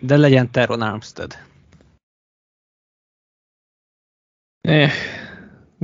[0.00, 1.38] De legyen Teron Armstead.
[4.60, 4.92] Eh,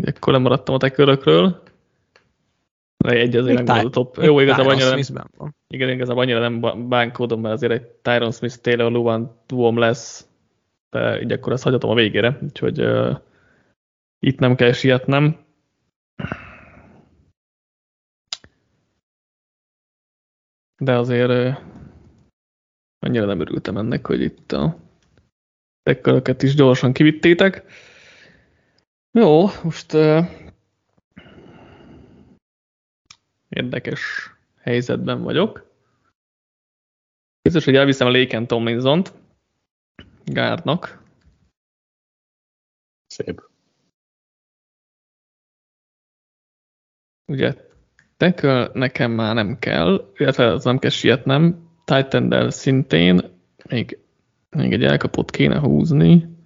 [0.03, 1.62] akkor lemaradtam a tekörökről.
[2.97, 4.16] De egy azért nem a top.
[4.23, 5.57] Jó, igazából annyira nem, van.
[5.66, 10.29] igen, igazából annyira nem bánkódom, mert azért egy Tyron Smith Taylor Luan duom lesz,
[10.90, 13.16] de így akkor ezt hagyhatom a végére, úgyhogy uh,
[14.18, 15.47] itt nem kell sietnem.
[20.76, 21.59] De azért
[22.98, 24.78] annyira nem örültem ennek, hogy itt a
[25.83, 27.64] tekköröket is gyorsan kivittétek.
[29.11, 29.92] Jó, most
[33.48, 35.66] érdekes helyzetben vagyok.
[37.42, 39.12] Biztos, hogy elviszem a Laken Tomlinson-t
[40.24, 41.02] Gárdnak.
[43.07, 43.47] Szép.
[47.28, 47.54] Ugye
[48.16, 51.66] tackle nekem már nem kell, illetve az nem kell sietnem.
[51.84, 53.20] titan szintén
[53.68, 53.98] még,
[54.50, 56.36] még egy elkapott kéne húzni.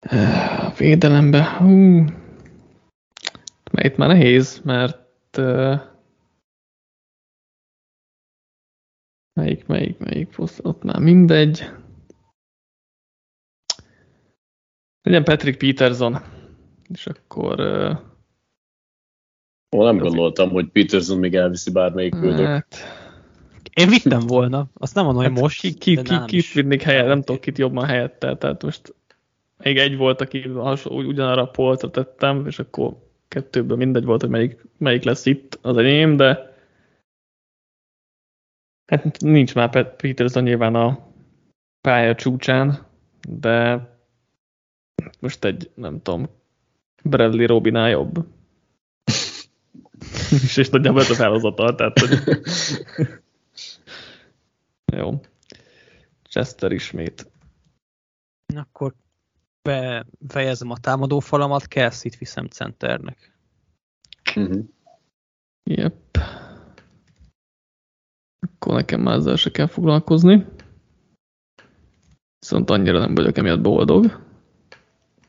[0.00, 2.04] A védelembe, hú,
[3.72, 5.80] mert itt már nehéz, mert uh,
[9.32, 11.70] melyik, melyik, melyik poszt, ott már mindegy.
[15.02, 16.16] Legyen Patrick Peterson,
[16.88, 18.14] és akkor uh,
[19.72, 22.46] Ó, nem gondoltam, hogy Peterson még elviszi bármelyik küldök.
[22.46, 22.76] Hát,
[23.74, 25.60] én vittem volna, azt nem mondom, hogy hát most.
[25.60, 28.94] Ki, ki, ki, kit vinnék helyet, nem tudok kit jobban helyette, tehát most
[29.58, 30.50] még egy volt, aki
[30.84, 32.96] ugyanarra a polcra tettem, és akkor
[33.28, 36.54] kettőből mindegy volt, hogy melyik, melyik lesz itt az enyém, de
[38.86, 40.98] hát nincs már Peterson nyilván a
[41.80, 42.86] pálya csúcsán,
[43.28, 43.88] de
[45.20, 46.28] most egy, nem tudom,
[47.02, 48.26] Bradley Robinál jobb.
[50.30, 52.18] És, és nagyjából ez a felhozatal, tehát hogy...
[54.96, 55.20] Jó.
[56.28, 57.30] Chester ismét.
[58.54, 58.94] Akkor
[59.62, 63.32] befejezem a támadó falamat, Kelsey-t viszem centernek.
[64.36, 64.64] Uh-huh.
[65.64, 66.18] Yep.
[68.40, 70.46] Akkor nekem már ezzel se kell foglalkozni.
[72.38, 74.24] Viszont annyira nem vagyok emiatt boldog.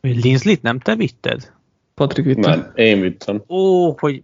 [0.01, 1.53] Linsley-t nem te vitted?
[1.93, 2.49] Patrik vitte?
[2.49, 3.43] Nem, én vittem.
[3.47, 4.23] Ó, hogy...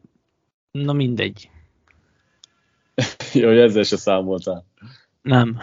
[0.73, 1.49] Na mindegy.
[3.33, 4.65] Jó, hogy ezzel se számoltál.
[5.21, 5.57] Nem.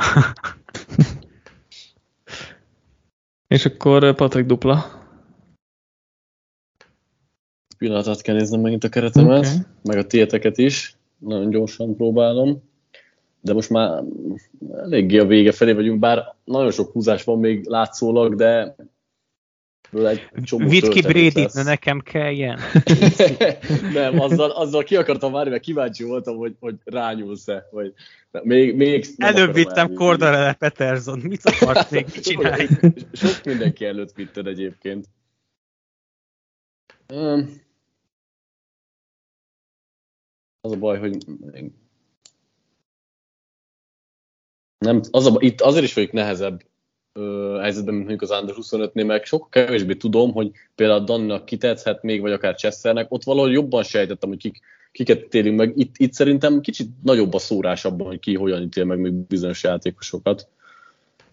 [3.49, 4.99] És akkor Patrik dupla.
[7.79, 9.59] Pillanatot kell néznem megint a keretemet, okay.
[9.83, 10.96] meg a tieteket is.
[11.18, 12.62] Nagyon gyorsan próbálom.
[13.40, 14.03] De most már
[14.77, 18.77] eléggé a vége felé vagyunk, bár nagyon sok húzás van még látszólag, de
[19.90, 22.59] Vidd ki brady ne nekem kelljen.
[23.92, 27.68] nem, azzal, azzal ki akartam várni, mert kíváncsi voltam, hogy, hogy rányúlsz-e.
[27.70, 27.94] Vagy,
[28.42, 32.68] még, még Előbb vittem Cordarele Peterson, mit akart még csinálni?
[33.12, 35.07] Sok mindenki előtt vitted egyébként.
[40.61, 41.16] Az a baj, hogy
[44.79, 46.69] nem, az a, itt azért is vagyok nehezebb
[47.12, 52.03] ö, helyzetben, mint mondjuk az Under 25-nél, meg sokkal kevésbé tudom, hogy például Dannak kitetszhet
[52.03, 54.61] még, vagy akár Chesternek, ott valahol jobban sejtettem, hogy kik,
[54.92, 55.73] kiket térünk meg.
[55.77, 59.62] Itt, itt szerintem kicsit nagyobb a szórás abban, hogy ki hogyan ítél meg még bizonyos
[59.62, 60.49] játékosokat.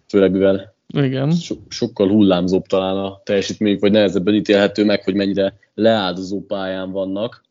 [0.08, 1.32] Főleg mivel Igen.
[1.32, 7.46] So, sokkal hullámzóbb talán a teljesítményük, vagy nehezebben ítélhető meg, hogy mennyire leáldozó pályán vannak.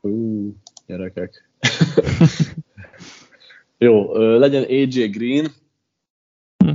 [0.00, 0.54] Hú,
[0.86, 1.50] gyerekek.
[3.78, 5.46] Jó, legyen AJ Green,
[6.56, 6.72] hm.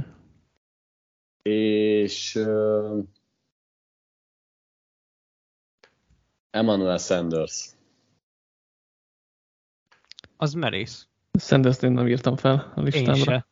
[1.41, 3.03] és uh,
[6.49, 7.69] Emmanuel Sanders.
[10.37, 11.07] Az merész.
[11.39, 13.47] Sanders én nem írtam fel a listámra.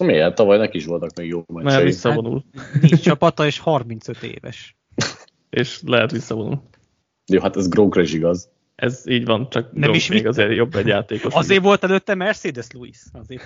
[0.00, 0.34] Miért?
[0.34, 1.72] Tavaly neki is voltak még jó meccsei.
[1.72, 2.44] Mert visszavonul.
[2.56, 4.76] Hát, nincs csapata, és 35 éves.
[5.50, 6.62] és lehet visszavonul.
[7.26, 8.50] Jó, hát ez Gronkra is igaz.
[8.74, 11.34] Ez így van, csak nem is még azért jobb egy játékos.
[11.34, 12.98] Azért volt előtte Mercedes Louis.
[13.12, 13.42] Azért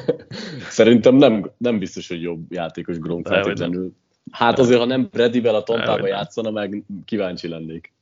[0.78, 3.92] Szerintem nem, nem biztos, hogy jobb játékos Gronk feltétlenül.
[4.30, 7.92] Hát azért, ha nem Bradyvel a Tompába játszana, meg kíváncsi lennék.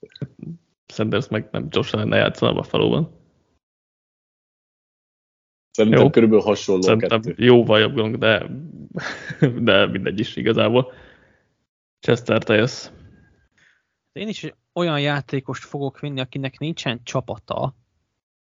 [0.87, 3.19] Sanders meg nem Josh lenne játszana a Buffalo-ban.
[5.71, 6.11] Szerintem jó.
[6.11, 7.45] körülbelül hasonló Szerintem kettő.
[7.45, 8.47] jóval jobb Gronk, de,
[9.67, 10.93] de mindegy is igazából.
[12.01, 12.91] Chester, te jössz.
[14.13, 17.75] Én is olyan játékost fogok vinni, akinek nincsen csapata,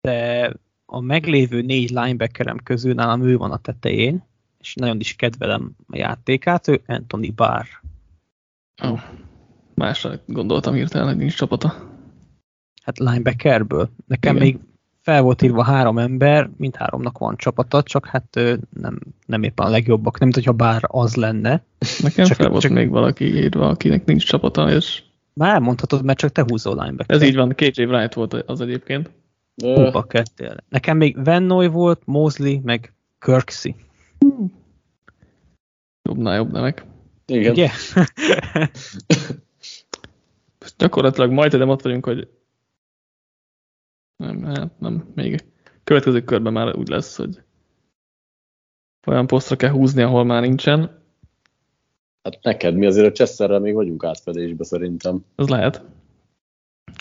[0.02, 0.52] de
[0.86, 4.24] a meglévő négy linebackerem közül nálam ő van a tetején,
[4.60, 7.66] és nagyon is kedvelem a játékát, ő Anthony Barr.
[8.84, 9.02] Oh.
[9.76, 11.90] Másra gondoltam hirtelen, hogy nincs csapata.
[12.84, 13.90] Hát linebackerből.
[14.08, 14.48] Nekem Igen.
[14.48, 14.60] még
[15.02, 19.70] fel volt írva három ember, mind háromnak van csapata, csak hát nem, nem éppen a
[19.70, 21.64] legjobbak, nem mint hogyha bár az lenne.
[22.02, 22.72] Nekem csak, fel volt csak...
[22.72, 25.04] még valaki írva, akinek nincs csapata, és
[25.42, 27.16] már elmondhatod, mert csak te húzol linebacker.
[27.16, 29.12] Ez így van, KJ Wright volt az egyébként.
[29.56, 30.56] Húba kettél.
[30.70, 33.76] Nekem még Van Noy volt, Mosley, meg Kirksey.
[34.20, 34.54] Hmm.
[36.02, 36.86] Jobbnál jobb nemek.
[37.26, 37.52] Igen.
[37.52, 37.70] Ugye?
[40.78, 42.28] gyakorlatilag majd de ott vagyunk, hogy
[44.16, 45.44] nem, hát nem, még
[45.84, 47.42] következő körben már úgy lesz, hogy
[49.08, 51.01] olyan posztra kell húzni, ahol már nincsen.
[52.24, 55.26] Hát neked mi azért a Chesterrel még vagyunk átfedésbe szerintem.
[55.36, 55.82] Az lehet.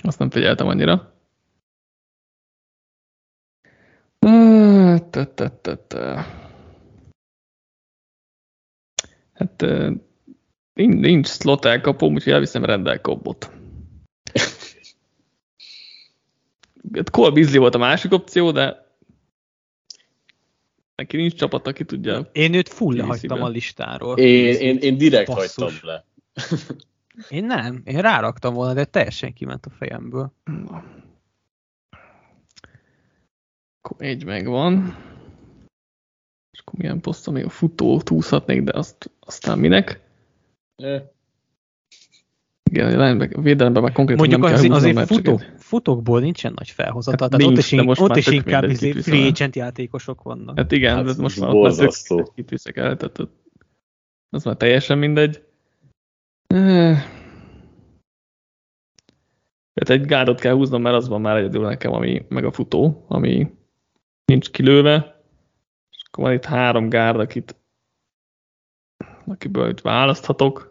[0.02, 1.12] Azt nem figyeltem annyira.
[9.32, 9.66] Hát
[10.74, 13.50] nincs slot elkapom, úgyhogy elviszem rendel kobbot.
[17.12, 18.89] Cole Beasley volt a másik opció, de
[21.00, 22.28] Neki nincs csapat, aki tudja.
[22.32, 24.18] Én őt full lehagytam a listáról.
[24.18, 25.54] Én, én, én direkt Basszus.
[25.54, 26.04] hagytam le.
[27.38, 30.32] én nem, én ráraktam volna, de teljesen kiment a fejemből.
[33.80, 34.96] Akkor egy megvan.
[36.50, 40.00] És akkor milyen poszton még a futó túszhatnék, de azt, aztán minek?
[40.76, 41.12] E.
[42.70, 47.22] Igen, a védelemben már konkrétan Mondjuk nem az, kell azért futó, futókból nincsen nagy felhozata,
[47.22, 50.56] hát tehát nincs, ott is, most ott is inkább izé free agent játékosok vannak.
[50.56, 53.20] Hát igen, hát, de most már ott kitűzek el, tehát
[54.30, 55.42] az már teljesen mindegy.
[59.74, 63.04] Tehát egy gárdot kell húznom, mert az van már egyedül nekem, ami, meg a futó,
[63.08, 63.50] ami
[64.24, 65.22] nincs kilőve.
[65.90, 67.56] És akkor van itt három gárd, akit
[69.26, 70.69] akiből itt választhatok.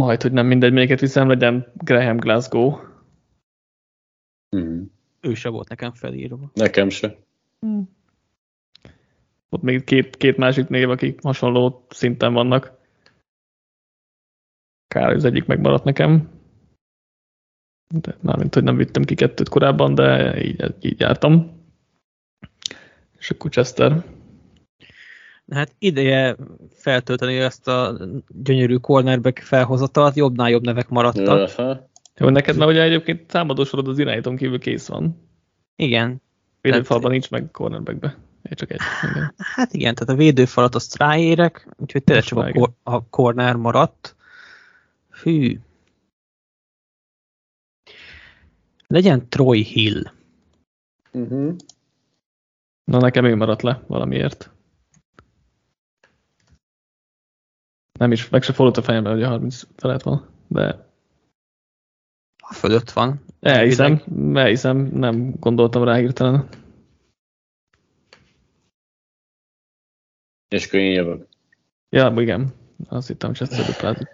[0.00, 2.78] Majd, hogy nem mindegy, melyiket viszem, legyen Graham Glasgow.
[4.56, 4.82] Mm.
[5.20, 6.50] Ő se volt nekem felírva.
[6.54, 7.16] Nekem se.
[7.66, 7.80] Mm.
[9.48, 12.78] Ott még két, két másik név, akik hasonló szinten vannak.
[14.86, 16.30] Kár, az egyik megmaradt nekem.
[17.94, 21.62] De mármint, hogy nem vittem ki kettőt korábban, de így, így jártam.
[23.18, 24.04] És akkor Chester.
[25.50, 26.36] Hát ideje
[26.72, 31.50] feltölteni ezt a gyönyörű cornerback felhozatalat, jobbnál jobb nevek maradtak.
[32.16, 35.28] Jó, neked már ugye egyébként támadósorod az irányítom kívül kész van.
[35.76, 36.22] Igen.
[36.60, 38.18] Védőfalban nincs meg cornerbackbe.
[38.42, 38.80] Én csak egy.
[39.10, 39.34] Igen.
[39.36, 44.16] Hát igen, tehát a védőfalat azt ráérek, úgyhogy tényleg csak a, kor, a corner maradt.
[45.22, 45.58] Hű.
[48.86, 50.02] Legyen Troy Hill.
[51.12, 51.56] Uh-huh.
[52.84, 54.53] Na nekem ő maradt le valamiért.
[58.04, 60.88] Nem is, meg se fordult a fejembe, hogy a 30 felett van, de...
[62.36, 63.24] A fölött van.
[63.40, 64.02] Elhiszem,
[64.34, 66.48] elhiszem, nem gondoltam rá hirtelen.
[70.48, 71.28] És akkor én jövök.
[71.88, 72.54] Ja, igen.
[72.88, 74.08] Azt hittem, hogy ezt duplázik,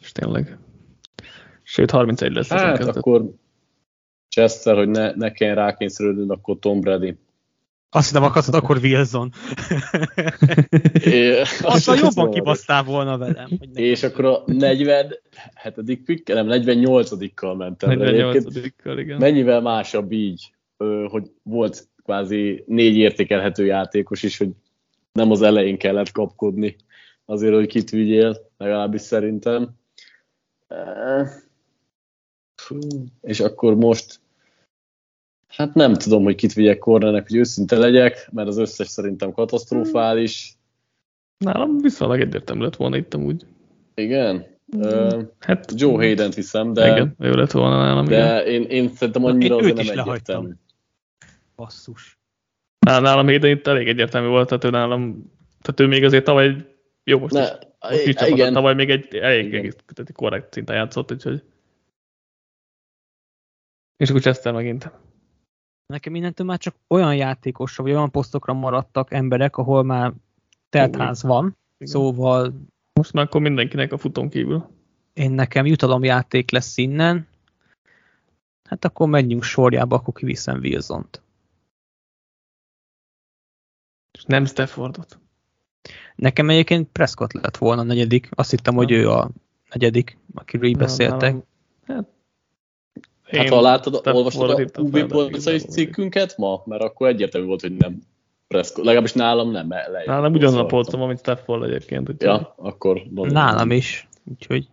[0.00, 0.58] és tényleg.
[1.62, 2.48] Sőt, 31 lesz.
[2.48, 3.34] Hát akkor
[4.28, 7.18] Chester, hogy ne, ne kelljen rákényszerülni, akkor Tom Brady.
[7.90, 9.32] Azt hittem akartad, akkor Wilson.
[11.04, 13.48] é, Aztán jobban kibasztál volna velem.
[13.58, 15.22] Hogy és akkor a 47.
[16.04, 17.90] pick, nem, 48-kal mentem.
[17.92, 19.18] 48-kal, igen.
[19.18, 20.52] Mennyivel másabb így,
[21.08, 24.50] hogy volt kvázi négy értékelhető játékos is, hogy
[25.12, 26.76] nem az elején kellett kapkodni
[27.24, 29.70] azért, hogy kit vigyél, legalábbis szerintem.
[32.54, 32.78] Fú,
[33.20, 34.20] és akkor most
[35.48, 40.54] Hát nem tudom, hogy kit vigyek kornernek, hogy őszinte legyek, mert az összes szerintem katasztrofális.
[41.38, 43.46] Nálam viszonylag egyértelmű lett volna itt amúgy.
[43.94, 44.46] Igen?
[44.76, 46.90] Uh, hát Joe Hayden hiszem, de...
[46.90, 48.04] Igen, jó lett volna nálam.
[48.04, 50.50] De én, én szerintem annyira én azért nem egyértelmű.
[51.56, 52.18] Basszus.
[52.78, 56.56] Nálam Hayden itt elég egyértelmű volt, tehát ő nálam, tehát ő még azért tavaly
[57.04, 58.52] jó, most, ne, is, most is igen.
[58.52, 61.42] tavaly még egy elég egész, tehát korrekt szinten játszott, úgyhogy
[63.98, 64.90] és akkor Chester megint.
[65.92, 70.12] Nekem innentől már csak olyan játékosra, vagy olyan posztokra maradtak emberek, ahol már
[70.68, 71.92] teltház van, Igen.
[71.92, 72.54] szóval...
[72.92, 74.70] Most már akkor mindenkinek a futón kívül.
[75.12, 77.26] Én nekem jutalomjáték lesz innen,
[78.68, 81.22] hát akkor menjünk sorjába, akkor kiviszem Wilson-t.
[84.12, 85.18] És nem Staffordot.
[86.14, 89.30] Nekem egyébként Prescott lett volna a negyedik, azt hittem, hogy ő a
[89.70, 91.34] negyedik, akiről így beszéltek.
[91.86, 92.06] Hát
[93.30, 97.98] Hát ha látod, olvastad a UB polcai cikkünket ma, mert akkor egyértelmű volt, hogy nem
[98.48, 99.68] Prescott, legalábbis nálam nem.
[99.68, 102.08] Le, nálam ugyanaz a amit Stafford egyébként.
[102.08, 102.26] Úgyhogy...
[102.26, 103.02] Ja, akkor...
[103.12, 104.68] Nálam is, úgyhogy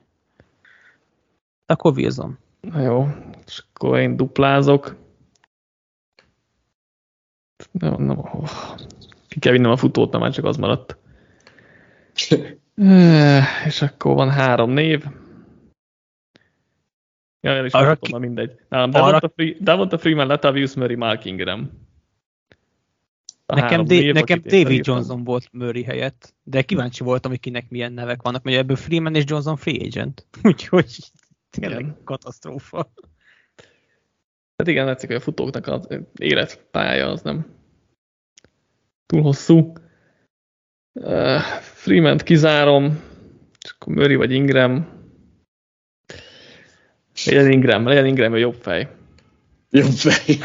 [1.66, 2.38] akkor Wilson.
[2.62, 3.08] Na jó,
[3.46, 4.96] és akkor én duplázok.
[7.72, 8.50] Nem, nem, oh.
[9.28, 10.98] Ki kell vinnem a futót, nem már csak az maradt.
[13.66, 15.04] és akkor van három név.
[17.46, 18.18] Ja, el is arra ki...
[18.18, 18.56] mindegy.
[18.70, 21.70] Nálam Devonta, Free, Devonta Freeman, Latavius Murray, Mark Ingram.
[23.46, 27.94] A nekem, D- nekem David Johnson volt Murray helyett, de kíváncsi voltam, hogy kinek milyen
[27.94, 30.26] nevek vannak, mert ebből Freeman és Johnson free agent.
[30.44, 30.98] Úgyhogy
[31.50, 31.98] tényleg igen.
[32.04, 32.92] katasztrófa.
[34.58, 37.46] Hát igen, látszik, hogy a futóknak az életpálya az nem
[39.06, 39.74] túl hosszú.
[40.94, 42.86] Uh, Freeman kizárom,
[43.64, 44.95] és akkor Murray vagy Ingram,
[47.26, 48.88] legyen Ingram, legyen Ingram a jobb fej.
[49.70, 50.38] Jobb fej.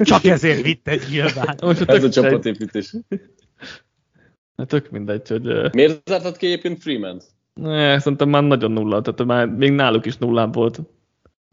[0.00, 1.56] Csak ezért vitted nyilván.
[1.62, 2.94] Most Ez a csapatépítés.
[4.56, 5.72] Hát tök mindegy, hogy...
[5.72, 7.20] Miért zártad ki egyébként Freeman?
[7.54, 10.80] Ne, szerintem már nagyon nulla, tehát már még náluk is nullán volt.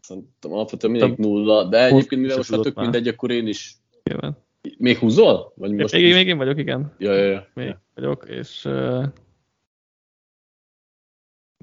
[0.00, 3.74] Szerintem alapvetően mindig nulla, de egyébként mivel most már tök mindegy, akkor én is.
[4.02, 4.36] Nyilván.
[4.78, 5.52] Még húzol?
[5.56, 6.92] Vagy most még, még én vagyok, igen.
[6.98, 7.46] Ja, ja, ja.
[7.54, 7.82] Még ja.
[7.94, 9.04] vagyok, és uh,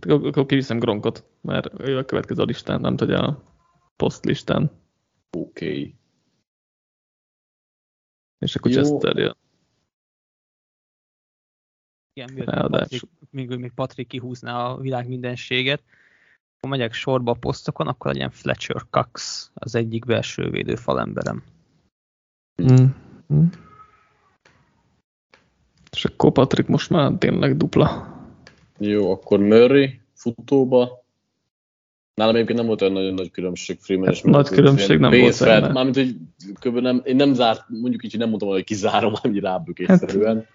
[0.06, 3.44] akkor kiviszem Gronkot, mert ő a következő listán, nem tudja a
[3.96, 4.72] post listán.
[5.32, 5.68] Oké.
[5.68, 5.96] Okay.
[8.38, 9.36] És akkor Chester jön.
[12.14, 15.84] Igen, Patrik, még, még Patrik kihúzná a világ mindenséget,
[16.60, 21.44] ha megyek sorba a posztokon, akkor legyen Fletcher Cox az egyik belső védő falemberem.
[22.62, 22.86] Mm.
[23.34, 23.46] Mm.
[25.92, 28.17] És akkor Patrik most már tényleg dupla.
[28.78, 31.06] Jó, akkor Murray futóba.
[32.14, 35.68] Nálam egyébként nem volt olyan nagyon nagy különbség Freeman és Nagy különbség nem volt benne.
[35.72, 36.16] Mármint, hogy
[36.60, 36.78] kb.
[36.78, 40.36] nem, én nem zárt, mondjuk így, nem mondtam, hogy kizárom, hanem rábökésszerűen.
[40.36, 40.46] Hát,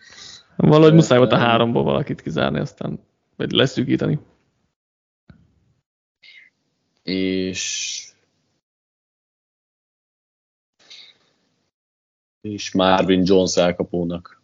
[0.57, 2.99] valahogy muszáj volt a háromból valakit kizárni, aztán
[3.37, 4.19] vagy leszűkíteni.
[7.03, 8.01] És
[12.41, 14.42] és Marvin Jones elkapónak.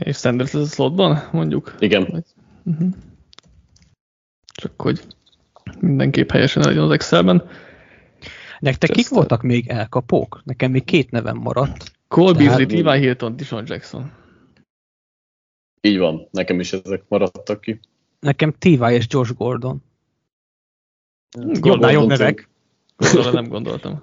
[0.00, 1.74] És Sanders ez a slotban, mondjuk?
[1.78, 2.24] Igen.
[2.64, 2.88] Uh-huh.
[4.54, 5.00] Csak hogy
[5.80, 7.48] mindenképp helyesen legyen az Excelben.
[8.58, 10.40] Nektek kik voltak még elkapók?
[10.44, 11.92] Nekem még két nevem maradt.
[12.08, 14.12] Cole Beasley, Levi Hilton, Dishon Jackson.
[15.80, 17.80] Így van, nekem is ezek maradtak ki.
[18.20, 18.92] Nekem T.Y.
[18.92, 19.82] és Josh Gordon.
[21.52, 22.48] Jobbnál jobb nevek.
[22.96, 24.02] Arra nem gondoltam.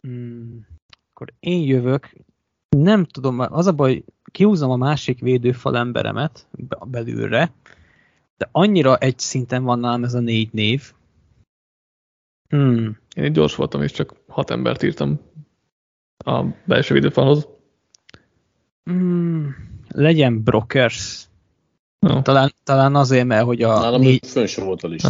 [0.00, 0.66] Hmm,
[1.10, 2.12] akkor én jövök,
[2.82, 6.48] nem tudom, az a baj, kihúzom a másik védőfal emberemet
[6.86, 7.52] belülre,
[8.36, 10.92] de annyira egy szinten van nálam ez a négy név.
[12.48, 12.98] Hmm.
[13.14, 15.20] Én gyors voltam, és csak hat embert írtam
[16.24, 17.48] a belső védőfalhoz.
[18.84, 19.54] Hmm.
[19.88, 21.28] Legyen Brokers.
[22.06, 22.22] No.
[22.22, 25.08] Talán, talán azért, mert hogy a Nálam négy, fönn sem volt a se.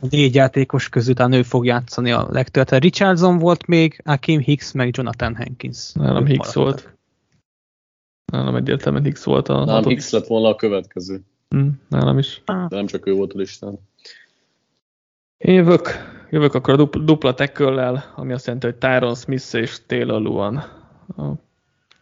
[0.00, 2.80] A négy játékos közül talán ő fog játszani a legtöbbet.
[2.82, 5.92] Richardson volt még, Akim Hicks, meg Jonathan Hankins.
[5.92, 6.96] Nálam Hicks volt.
[8.32, 11.20] Nálam egyértelműen Hicks volt a Nálam Hicks lett volna a következő.
[11.48, 12.42] Hmm, nálam is.
[12.44, 13.78] De nem csak ő volt a listán.
[15.38, 15.88] Én jövök,
[16.30, 20.64] jövök akkor a dupla, tackle ami azt jelenti, hogy Tyron Smith és Taylor Luan.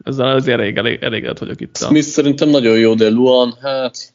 [0.05, 1.76] Ezzel azért elég, elég, elégedett vagyok itt.
[1.76, 2.11] Smith a...
[2.11, 4.14] szerintem nagyon jó, de Luan, hát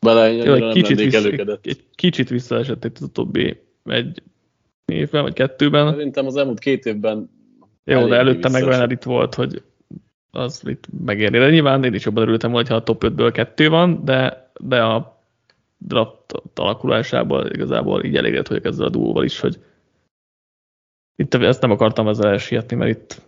[0.00, 4.22] bele jó, egy kicsit, vissza, egy, egy kicsit visszaesett itt az utóbbi egy
[4.84, 5.92] évben, vagy kettőben.
[5.92, 7.30] Szerintem az elmúlt két évben
[7.84, 9.62] jó, de előtte meg olyan itt volt, hogy
[10.30, 11.38] az itt megérni.
[11.38, 15.24] De nyilván én is jobban örültem, hogyha a top 5-ből kettő van, de, de a
[15.78, 19.58] draft alakulásában igazából így elégedett vagyok ezzel a duóval is, hogy
[21.16, 23.22] itt ezt nem akartam ezzel elsietni, mert itt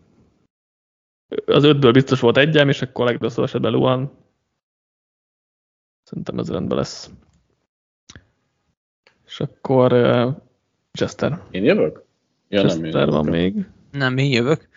[1.47, 4.11] az ötből biztos volt egyem, és akkor legrosszabb esetben Luan.
[6.13, 7.11] Szerintem ez rendben lesz.
[9.27, 10.35] És akkor uh,
[10.93, 11.41] Chester.
[11.51, 12.05] Én jövök?
[12.49, 13.67] Ja, Chester nem van még.
[13.91, 14.69] Nem, én jövök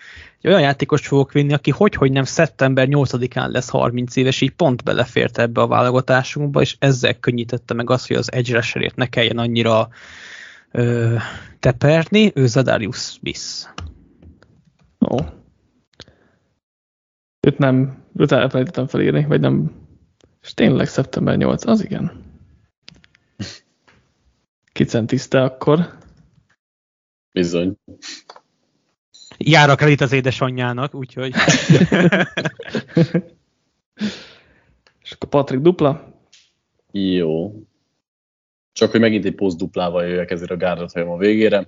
[0.47, 5.37] olyan játékost fogok vinni, aki hogy-hogy nem szeptember 8-án lesz 30 éves, így pont belefért
[5.37, 9.87] ebbe a válogatásunkba, és ezzel könnyítette meg azt, hogy az edge rusherért ne kelljen annyira
[10.71, 11.15] ö,
[11.59, 13.65] teperni, ő Zadarius Biss.
[15.09, 15.17] Ó.
[17.47, 19.71] Őt nem, őt elfelejtettem felírni, vagy nem,
[20.45, 22.23] és tényleg szeptember 8, az igen.
[24.71, 25.97] Kicentiszte akkor.
[27.31, 27.77] Bizony
[29.37, 31.33] jár a kredit az édesanyjának, úgyhogy...
[35.03, 36.13] És akkor Patrick dupla?
[36.91, 37.53] Jó.
[38.71, 41.67] Csak, hogy megint egy poszt duplával jöjjek ezért a gárdat a végére.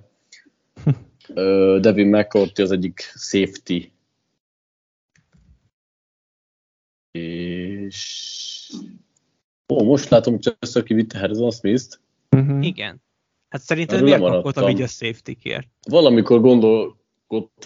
[1.80, 3.92] Devin McCourty az egyik safety.
[9.68, 12.00] Ó, most látom, hogy Chester kivitte Harrison Smith-t.
[12.30, 12.66] Uh-huh.
[12.66, 13.02] Igen.
[13.48, 15.68] Hát szerintem miért kapott így a safety-kért?
[15.88, 16.96] Valamikor gondol,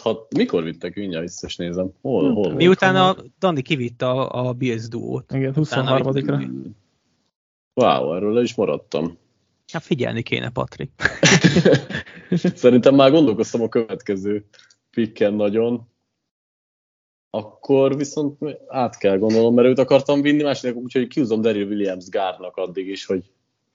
[0.00, 1.92] hat, mikor vittek mindjárt vissza, és nézem.
[2.00, 5.32] Hol, hol Miután a Dani kivitte a, a Bills duót.
[5.32, 6.48] Igen, 23-ra.
[7.74, 9.18] Wow, erről le is maradtam.
[9.72, 10.90] Hát figyelni kéne, Patrik.
[12.54, 14.44] Szerintem már gondolkoztam a következő
[14.90, 15.88] pikken nagyon.
[17.34, 22.56] Akkor viszont át kell gondolnom, mert őt akartam vinni, másik úgyhogy kiúzom Daryl Williams gárnak
[22.56, 23.30] addig is, hogy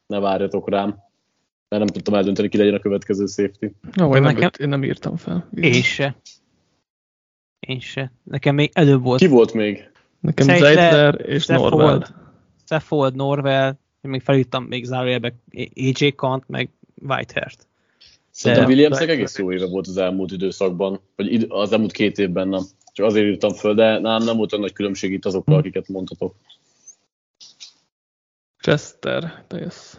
[0.07, 1.05] ne várjatok rám
[1.69, 3.65] mert nem tudtam eldönteni, ki legyen a következő safety.
[3.95, 4.39] Jó, én, nekem...
[4.39, 5.49] nem, én nem írtam fel.
[5.55, 6.15] Én se.
[7.59, 8.11] Én se.
[8.23, 9.19] Nekem még előbb volt.
[9.19, 9.91] Ki volt még?
[10.19, 12.07] Nekem Zeitler és Norvel.
[12.65, 15.33] Seffold, Norvel, én még felírtam még zárójelbe
[15.75, 16.69] AJ Kant, meg
[17.01, 17.67] Whitehairt.
[18.29, 22.63] Szerintem williams egész jó éve volt az elmúlt időszakban, vagy az elmúlt két évben nem.
[22.97, 25.59] Csak azért írtam föl, de nem, nem volt olyan nagy különbség itt azokkal, hm.
[25.59, 26.35] akiket mondhatok.
[28.59, 29.97] Chester, te jössz.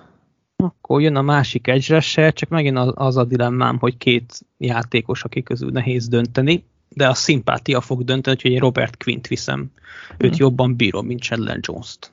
[0.56, 5.70] Akkor jön a másik egyre csak megint az, a dilemmám, hogy két játékos, aki közül
[5.70, 9.70] nehéz dönteni, de a szimpátia fog dönteni, hogy Robert Quint viszem.
[10.16, 10.38] Őt hmm.
[10.38, 12.12] jobban bírom, mint Chandler Jones-t.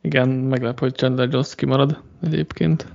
[0.00, 2.86] Igen, meglep, hogy Chandler Jones kimarad egyébként.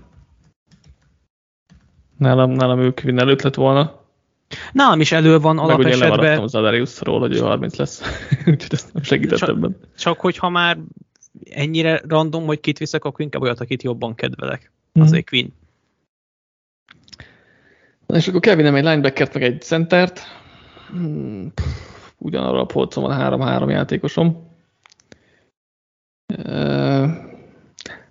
[2.18, 4.03] Nálam, nálam ő Quinn előtt lett volna.
[4.72, 6.10] Nálam is elő van Meg alapesetben.
[6.10, 8.02] Meg ugye az Adariusról, hogy ő 30 lesz.
[8.48, 9.78] Úgyhogy ezt nem segített csak, ebben.
[9.98, 10.78] Csak hogyha már
[11.50, 14.72] ennyire random, hogy kit viszek, akkor inkább olyat, akit jobban kedvelek.
[15.00, 15.02] Mm.
[15.02, 15.54] Azért Queen.
[18.08, 20.22] Na és akkor kell vinnem egy linebackert, meg egy centert.
[20.90, 21.54] Hmm,
[22.18, 24.52] ugyanarra a polcon van három-három játékosom.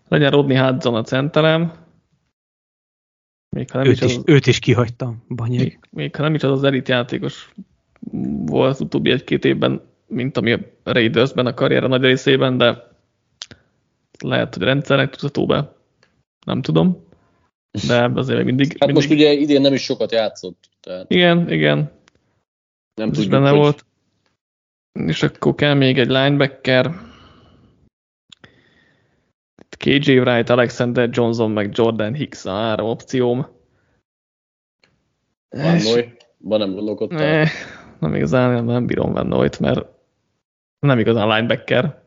[0.09, 1.82] legyen Rodney Hudson a centerem.
[3.57, 5.61] Még ha nem őt, is, is, az, őt is kihagytam, Banyag.
[5.61, 7.53] Még, még ha nem is az az elit játékos
[8.47, 12.91] volt az utóbbi egy-két évben, mint ami a Raidersben a karriere nagy részében, de
[14.19, 15.75] lehet, hogy rendszernek tudható be.
[16.47, 17.07] Nem tudom.
[17.87, 18.67] De azért még mindig...
[18.67, 18.95] Hát mindig...
[18.95, 20.69] most ugye idén nem is sokat játszott.
[20.81, 21.11] Tehát...
[21.11, 21.91] Igen, igen.
[22.95, 23.59] Nem tudjuk, benne hogy...
[23.59, 23.85] volt.
[24.93, 26.91] És akkor kell még egy linebacker.
[29.83, 33.47] KJ Wright, Alexander Johnson, meg Jordan Hicks a három opcióm.
[35.49, 36.05] Van és...
[36.39, 37.49] Van nem gondolkodtál?
[37.99, 39.87] Nem igazán, nem, nem bírom Van mert
[40.79, 42.03] nem igazán linebacker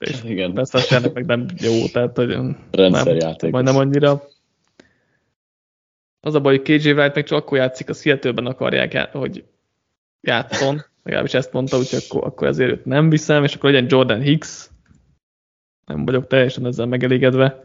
[0.00, 0.54] és Igen.
[0.54, 2.38] Beszélnek meg nem jó, tehát hogy
[2.70, 3.50] Rendszerjáték.
[3.50, 4.22] Majd nem annyira.
[6.20, 9.44] Az a baj, hogy KJ Wright meg csak akkor játszik, a Seattle-ben akarják, hogy
[10.20, 14.20] játszon, legalábbis ezt mondta, úgyhogy akkor, akkor ezért őt nem viszem, és akkor legyen Jordan
[14.20, 14.69] Hicks.
[15.90, 17.64] Nem vagyok teljesen ezzel megelégedve.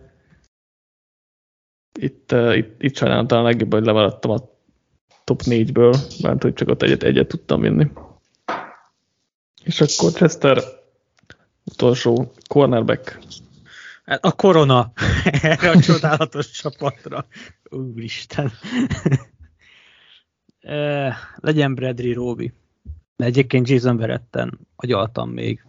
[1.99, 4.37] Itt, uh, itt, itt sajnálom talán legjobb, hogy lemaradtam a
[5.23, 7.91] top 4-ből, mert hogy csak ott egyet, egyet tudtam vinni.
[9.63, 10.63] És akkor Chester
[11.63, 13.19] utolsó cornerback.
[14.05, 14.91] Hát a korona
[15.41, 17.25] erre a csodálatos csapatra.
[17.69, 18.51] Úristen.
[21.35, 22.53] Legyen Bradley Roby.
[23.15, 25.64] Egyébként Jason Veretten agyaltam még.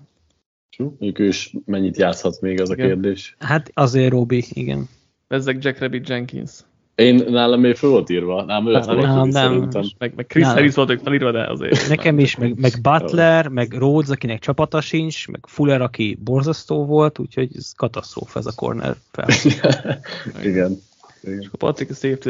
[0.79, 2.85] Mondjuk ő is mennyit játszhat még, az igen.
[2.85, 3.37] a kérdés.
[3.39, 4.89] Hát azért Roby, igen.
[5.29, 6.51] Ezek Jack Rabbit Jenkins.
[6.95, 9.69] Én nálam még föl volt írva, nálam őt volt nem, nem.
[9.99, 11.89] Meg, meg Chris Harris volt felírva, de azért.
[11.89, 17.19] Nekem is, meg, meg Butler, meg Rhodes, akinek csapata sincs, meg Fuller, aki borzasztó volt,
[17.19, 19.29] úgyhogy ez katasztrófa ez a corner fel.
[20.43, 20.79] Igen.
[21.23, 21.41] Igen.
[21.41, 22.29] És akkor Patrick a safety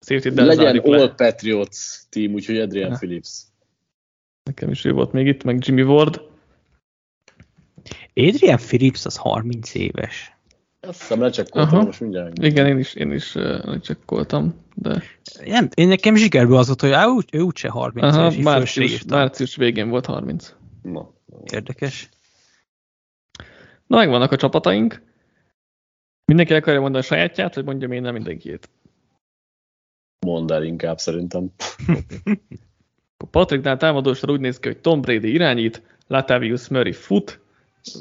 [0.00, 1.08] safety Legyen All le.
[1.08, 2.96] Patriots team, úgyhogy Adrian ha.
[2.96, 3.42] Phillips.
[4.44, 6.20] Nekem is ő volt még itt, meg Jimmy Ward.
[8.14, 10.32] Adrian Phillips az 30 éves.
[10.80, 12.38] Azt hiszem lecsekkoltam, most mindjárt.
[12.38, 15.02] Igen, én is, én is lecsekkoltam, de...
[15.44, 19.56] Nem, én nekem zsigerből az volt, hogy á, ő úgyse 30 Aha, éves, március, március
[19.56, 20.54] végén volt 30.
[20.82, 21.10] Na.
[21.52, 22.08] Érdekes.
[23.86, 25.02] Na, megvannak a csapataink.
[26.24, 28.68] Mindenki akarja mondani a sajátját, vagy mondjam én nem mindenkiét?
[30.26, 31.52] Mondd el inkább szerintem.
[33.30, 37.40] Patricknál támadósra úgy néz ki, hogy Tom Brady irányít, Latavius Murray fut,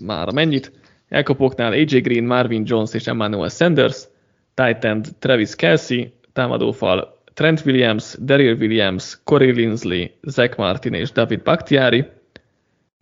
[0.01, 0.71] már mennyit,
[1.09, 4.07] elkapóknál AJ Green, Marvin Jones és Emmanuel Sanders,
[4.53, 12.05] Titan Travis Kelsey, támadófal Trent Williams, Daryl Williams, Corey Linsley, Zach Martin és David Bakhtiari,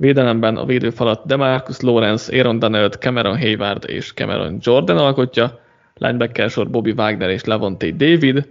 [0.02, 5.60] Védelemben a védőfalat DeMarcus Lawrence, Aaron Donald, Cameron Hayward és Cameron Jordan alkotja,
[5.94, 8.48] linebacker sor Bobby Wagner és Levante David,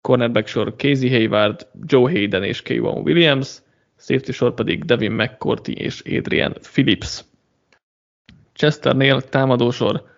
[0.00, 3.62] cornerback sor Casey Hayward, Joe Hayden és Kayvon Williams,
[3.96, 7.24] safety sor pedig Devin McCourty és Adrian Phillips.
[8.54, 10.12] Chesternél támadósor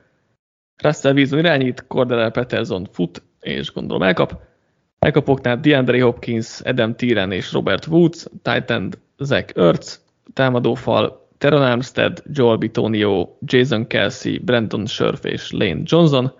[0.82, 4.40] Russell Wilson irányít, Cordell Peterson fut, és gondolom elkap.
[4.98, 12.56] Elkapoknál DeAndre Hopkins, Adam Thielen és Robert Woods, Titan Zach Ertz, támadófal Teron Armstead, Joel
[12.56, 16.32] Bitonio, Jason Kelsey, Brandon Scherf és Lane Johnson.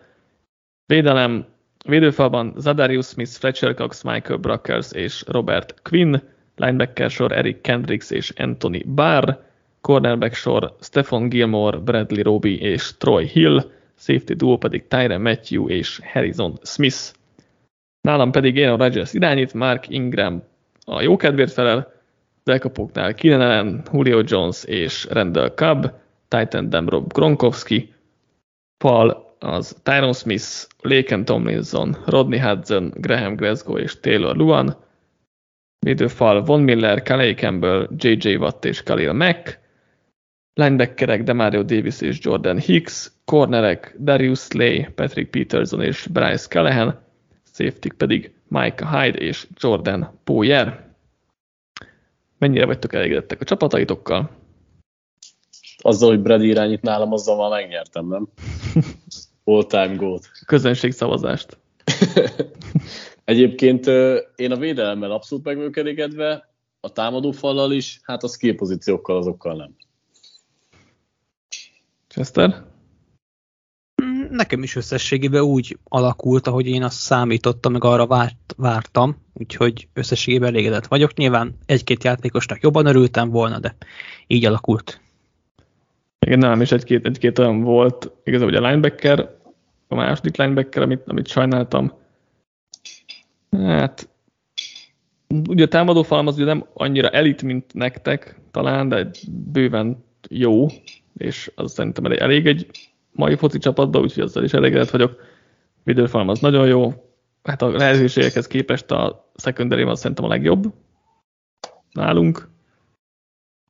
[0.87, 1.47] Védelem
[1.87, 6.23] Védőfalban Zadarius Smith, Fletcher Cox, Michael Bruckers és Robert Quinn,
[6.57, 9.39] linebacker sor Eric Kendricks és Anthony Barr,
[9.87, 16.01] cornerback sor Stephen Gilmore, Bradley Roby és Troy Hill, safety duo pedig Tyre Matthew és
[16.13, 17.15] Harrison Smith.
[18.01, 20.43] Nálam pedig Aaron Rodgers irányít, Mark Ingram
[20.85, 21.79] a jókedvért felel,
[22.45, 25.93] az elkapóknál Keenan Allen, Julio Jones és Randall Cobb,
[26.29, 27.95] Titan Demrob Gronkowski,
[28.79, 34.77] fal az Tyron Smith, Laken Tomlinson, Rodney Hudson, Graham Glasgow és Taylor Luan,
[35.79, 38.35] védőfal Von Miller, Calais Campbell, J.J.
[38.35, 39.65] Watt és Khalil Mack,
[40.57, 46.99] linebackerek Demario Davis és Jordan Hicks, cornerek Darius Slay, Patrick Peterson és Bryce Callahan,
[47.53, 50.95] safety pedig Mike Hyde és Jordan Poyer.
[52.39, 54.31] Mennyire vagytok elégedettek a csapataitokkal?
[55.79, 58.29] Azzal, hogy Brady irányít nálam, azzal már megnyertem, nem?
[59.45, 60.31] All time goat.
[60.47, 61.59] Közönség szavazást.
[63.25, 63.87] Egyébként
[64.37, 65.59] én a védelemmel abszolút meg
[66.81, 69.77] a támadó fallal is, hát a skill pozíciókkal azokkal nem.
[72.17, 72.65] Chester?
[74.31, 80.49] Nekem is összességében úgy alakult, ahogy én azt számítottam, meg arra várt, vártam, úgyhogy összességében
[80.49, 81.15] elégedett vagyok.
[81.15, 83.77] Nyilván egy-két játékosnak jobban örültem volna, de
[84.27, 85.01] így alakult.
[86.19, 89.31] Igen, nem, és egy-két, egy-két olyan volt, igazából hogy a linebacker,
[89.89, 91.93] a második linebacker, amit, amit sajnáltam.
[93.51, 94.09] Hát,
[95.49, 100.67] ugye a támadó falam az ugye nem annyira elit, mint nektek talán, de bőven jó,
[101.17, 102.71] és az szerintem elég egy
[103.13, 105.21] mai foci csapatban, úgyhogy azzal is elégedett vagyok.
[105.85, 106.93] Védőfalam az nagyon jó,
[107.43, 110.73] hát a lehetőségekhez képest a secondary az szerintem a legjobb
[111.91, 112.49] nálunk.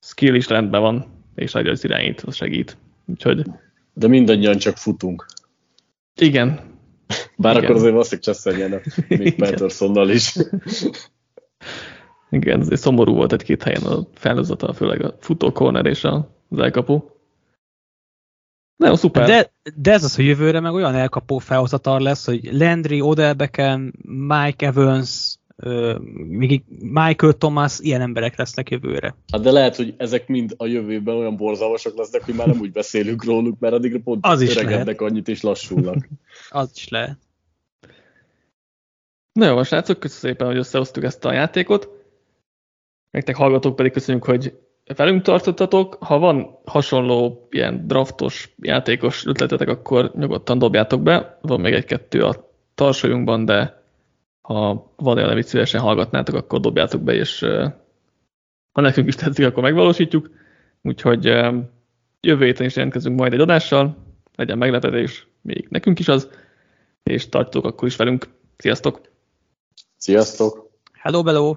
[0.01, 2.77] Skill is rendben van, és nagy az irányít, az segít.
[3.07, 3.43] Úgyhogy...
[3.93, 5.27] De mindannyian csak futunk.
[6.21, 6.61] Igen.
[7.37, 7.65] Bár Igen.
[7.65, 10.37] akkor azért valószínűleg cseszeljenek, még Petersonnal is.
[12.31, 16.05] Igen, ez szomorú volt egy-két helyen a felhozata, főleg a futó corner és
[16.49, 17.01] az elkapu.
[18.77, 19.27] Nagyon szuper.
[19.27, 23.93] De, de ez az, hogy jövőre meg olyan elkapó felhozatar lesz, hogy Landry, Odell Beckham,
[24.03, 25.39] Mike Evans,
[26.81, 29.17] Michael Thomas, ilyen emberek lesznek jövőre.
[29.33, 32.73] Hát de lehet, hogy ezek mind a jövőben olyan borzalmasak lesznek, hogy már nem úgy
[32.73, 36.09] beszélünk róluk, mert addigra pont az is öregednek annyit és lassulnak.
[36.51, 37.19] az is lehet.
[39.33, 41.89] Na jó, srácok, köszönöm szépen, hogy összehoztuk ezt a játékot.
[43.11, 44.59] Nektek hallgatók pedig köszönjük, hogy
[44.95, 45.97] velünk tartottatok.
[46.01, 51.39] Ha van hasonló ilyen draftos játékos ötletetek, akkor nyugodtan dobjátok be.
[51.41, 53.83] Van még egy-kettő a tarsolyunkban, de
[54.41, 57.41] ha van olyan, amit szívesen hallgatnátok, akkor dobjátok be, és
[58.73, 60.31] ha nekünk is tetszik, akkor megvalósítjuk.
[60.83, 61.25] Úgyhogy
[62.21, 63.97] jövő héten is jelentkezünk majd egy adással,
[64.35, 66.31] legyen meglepetés, még nekünk is az,
[67.03, 68.29] és tartjuk akkor is velünk.
[68.57, 69.01] Sziasztok!
[69.97, 70.71] Sziasztok!
[70.93, 71.57] Hello, hello!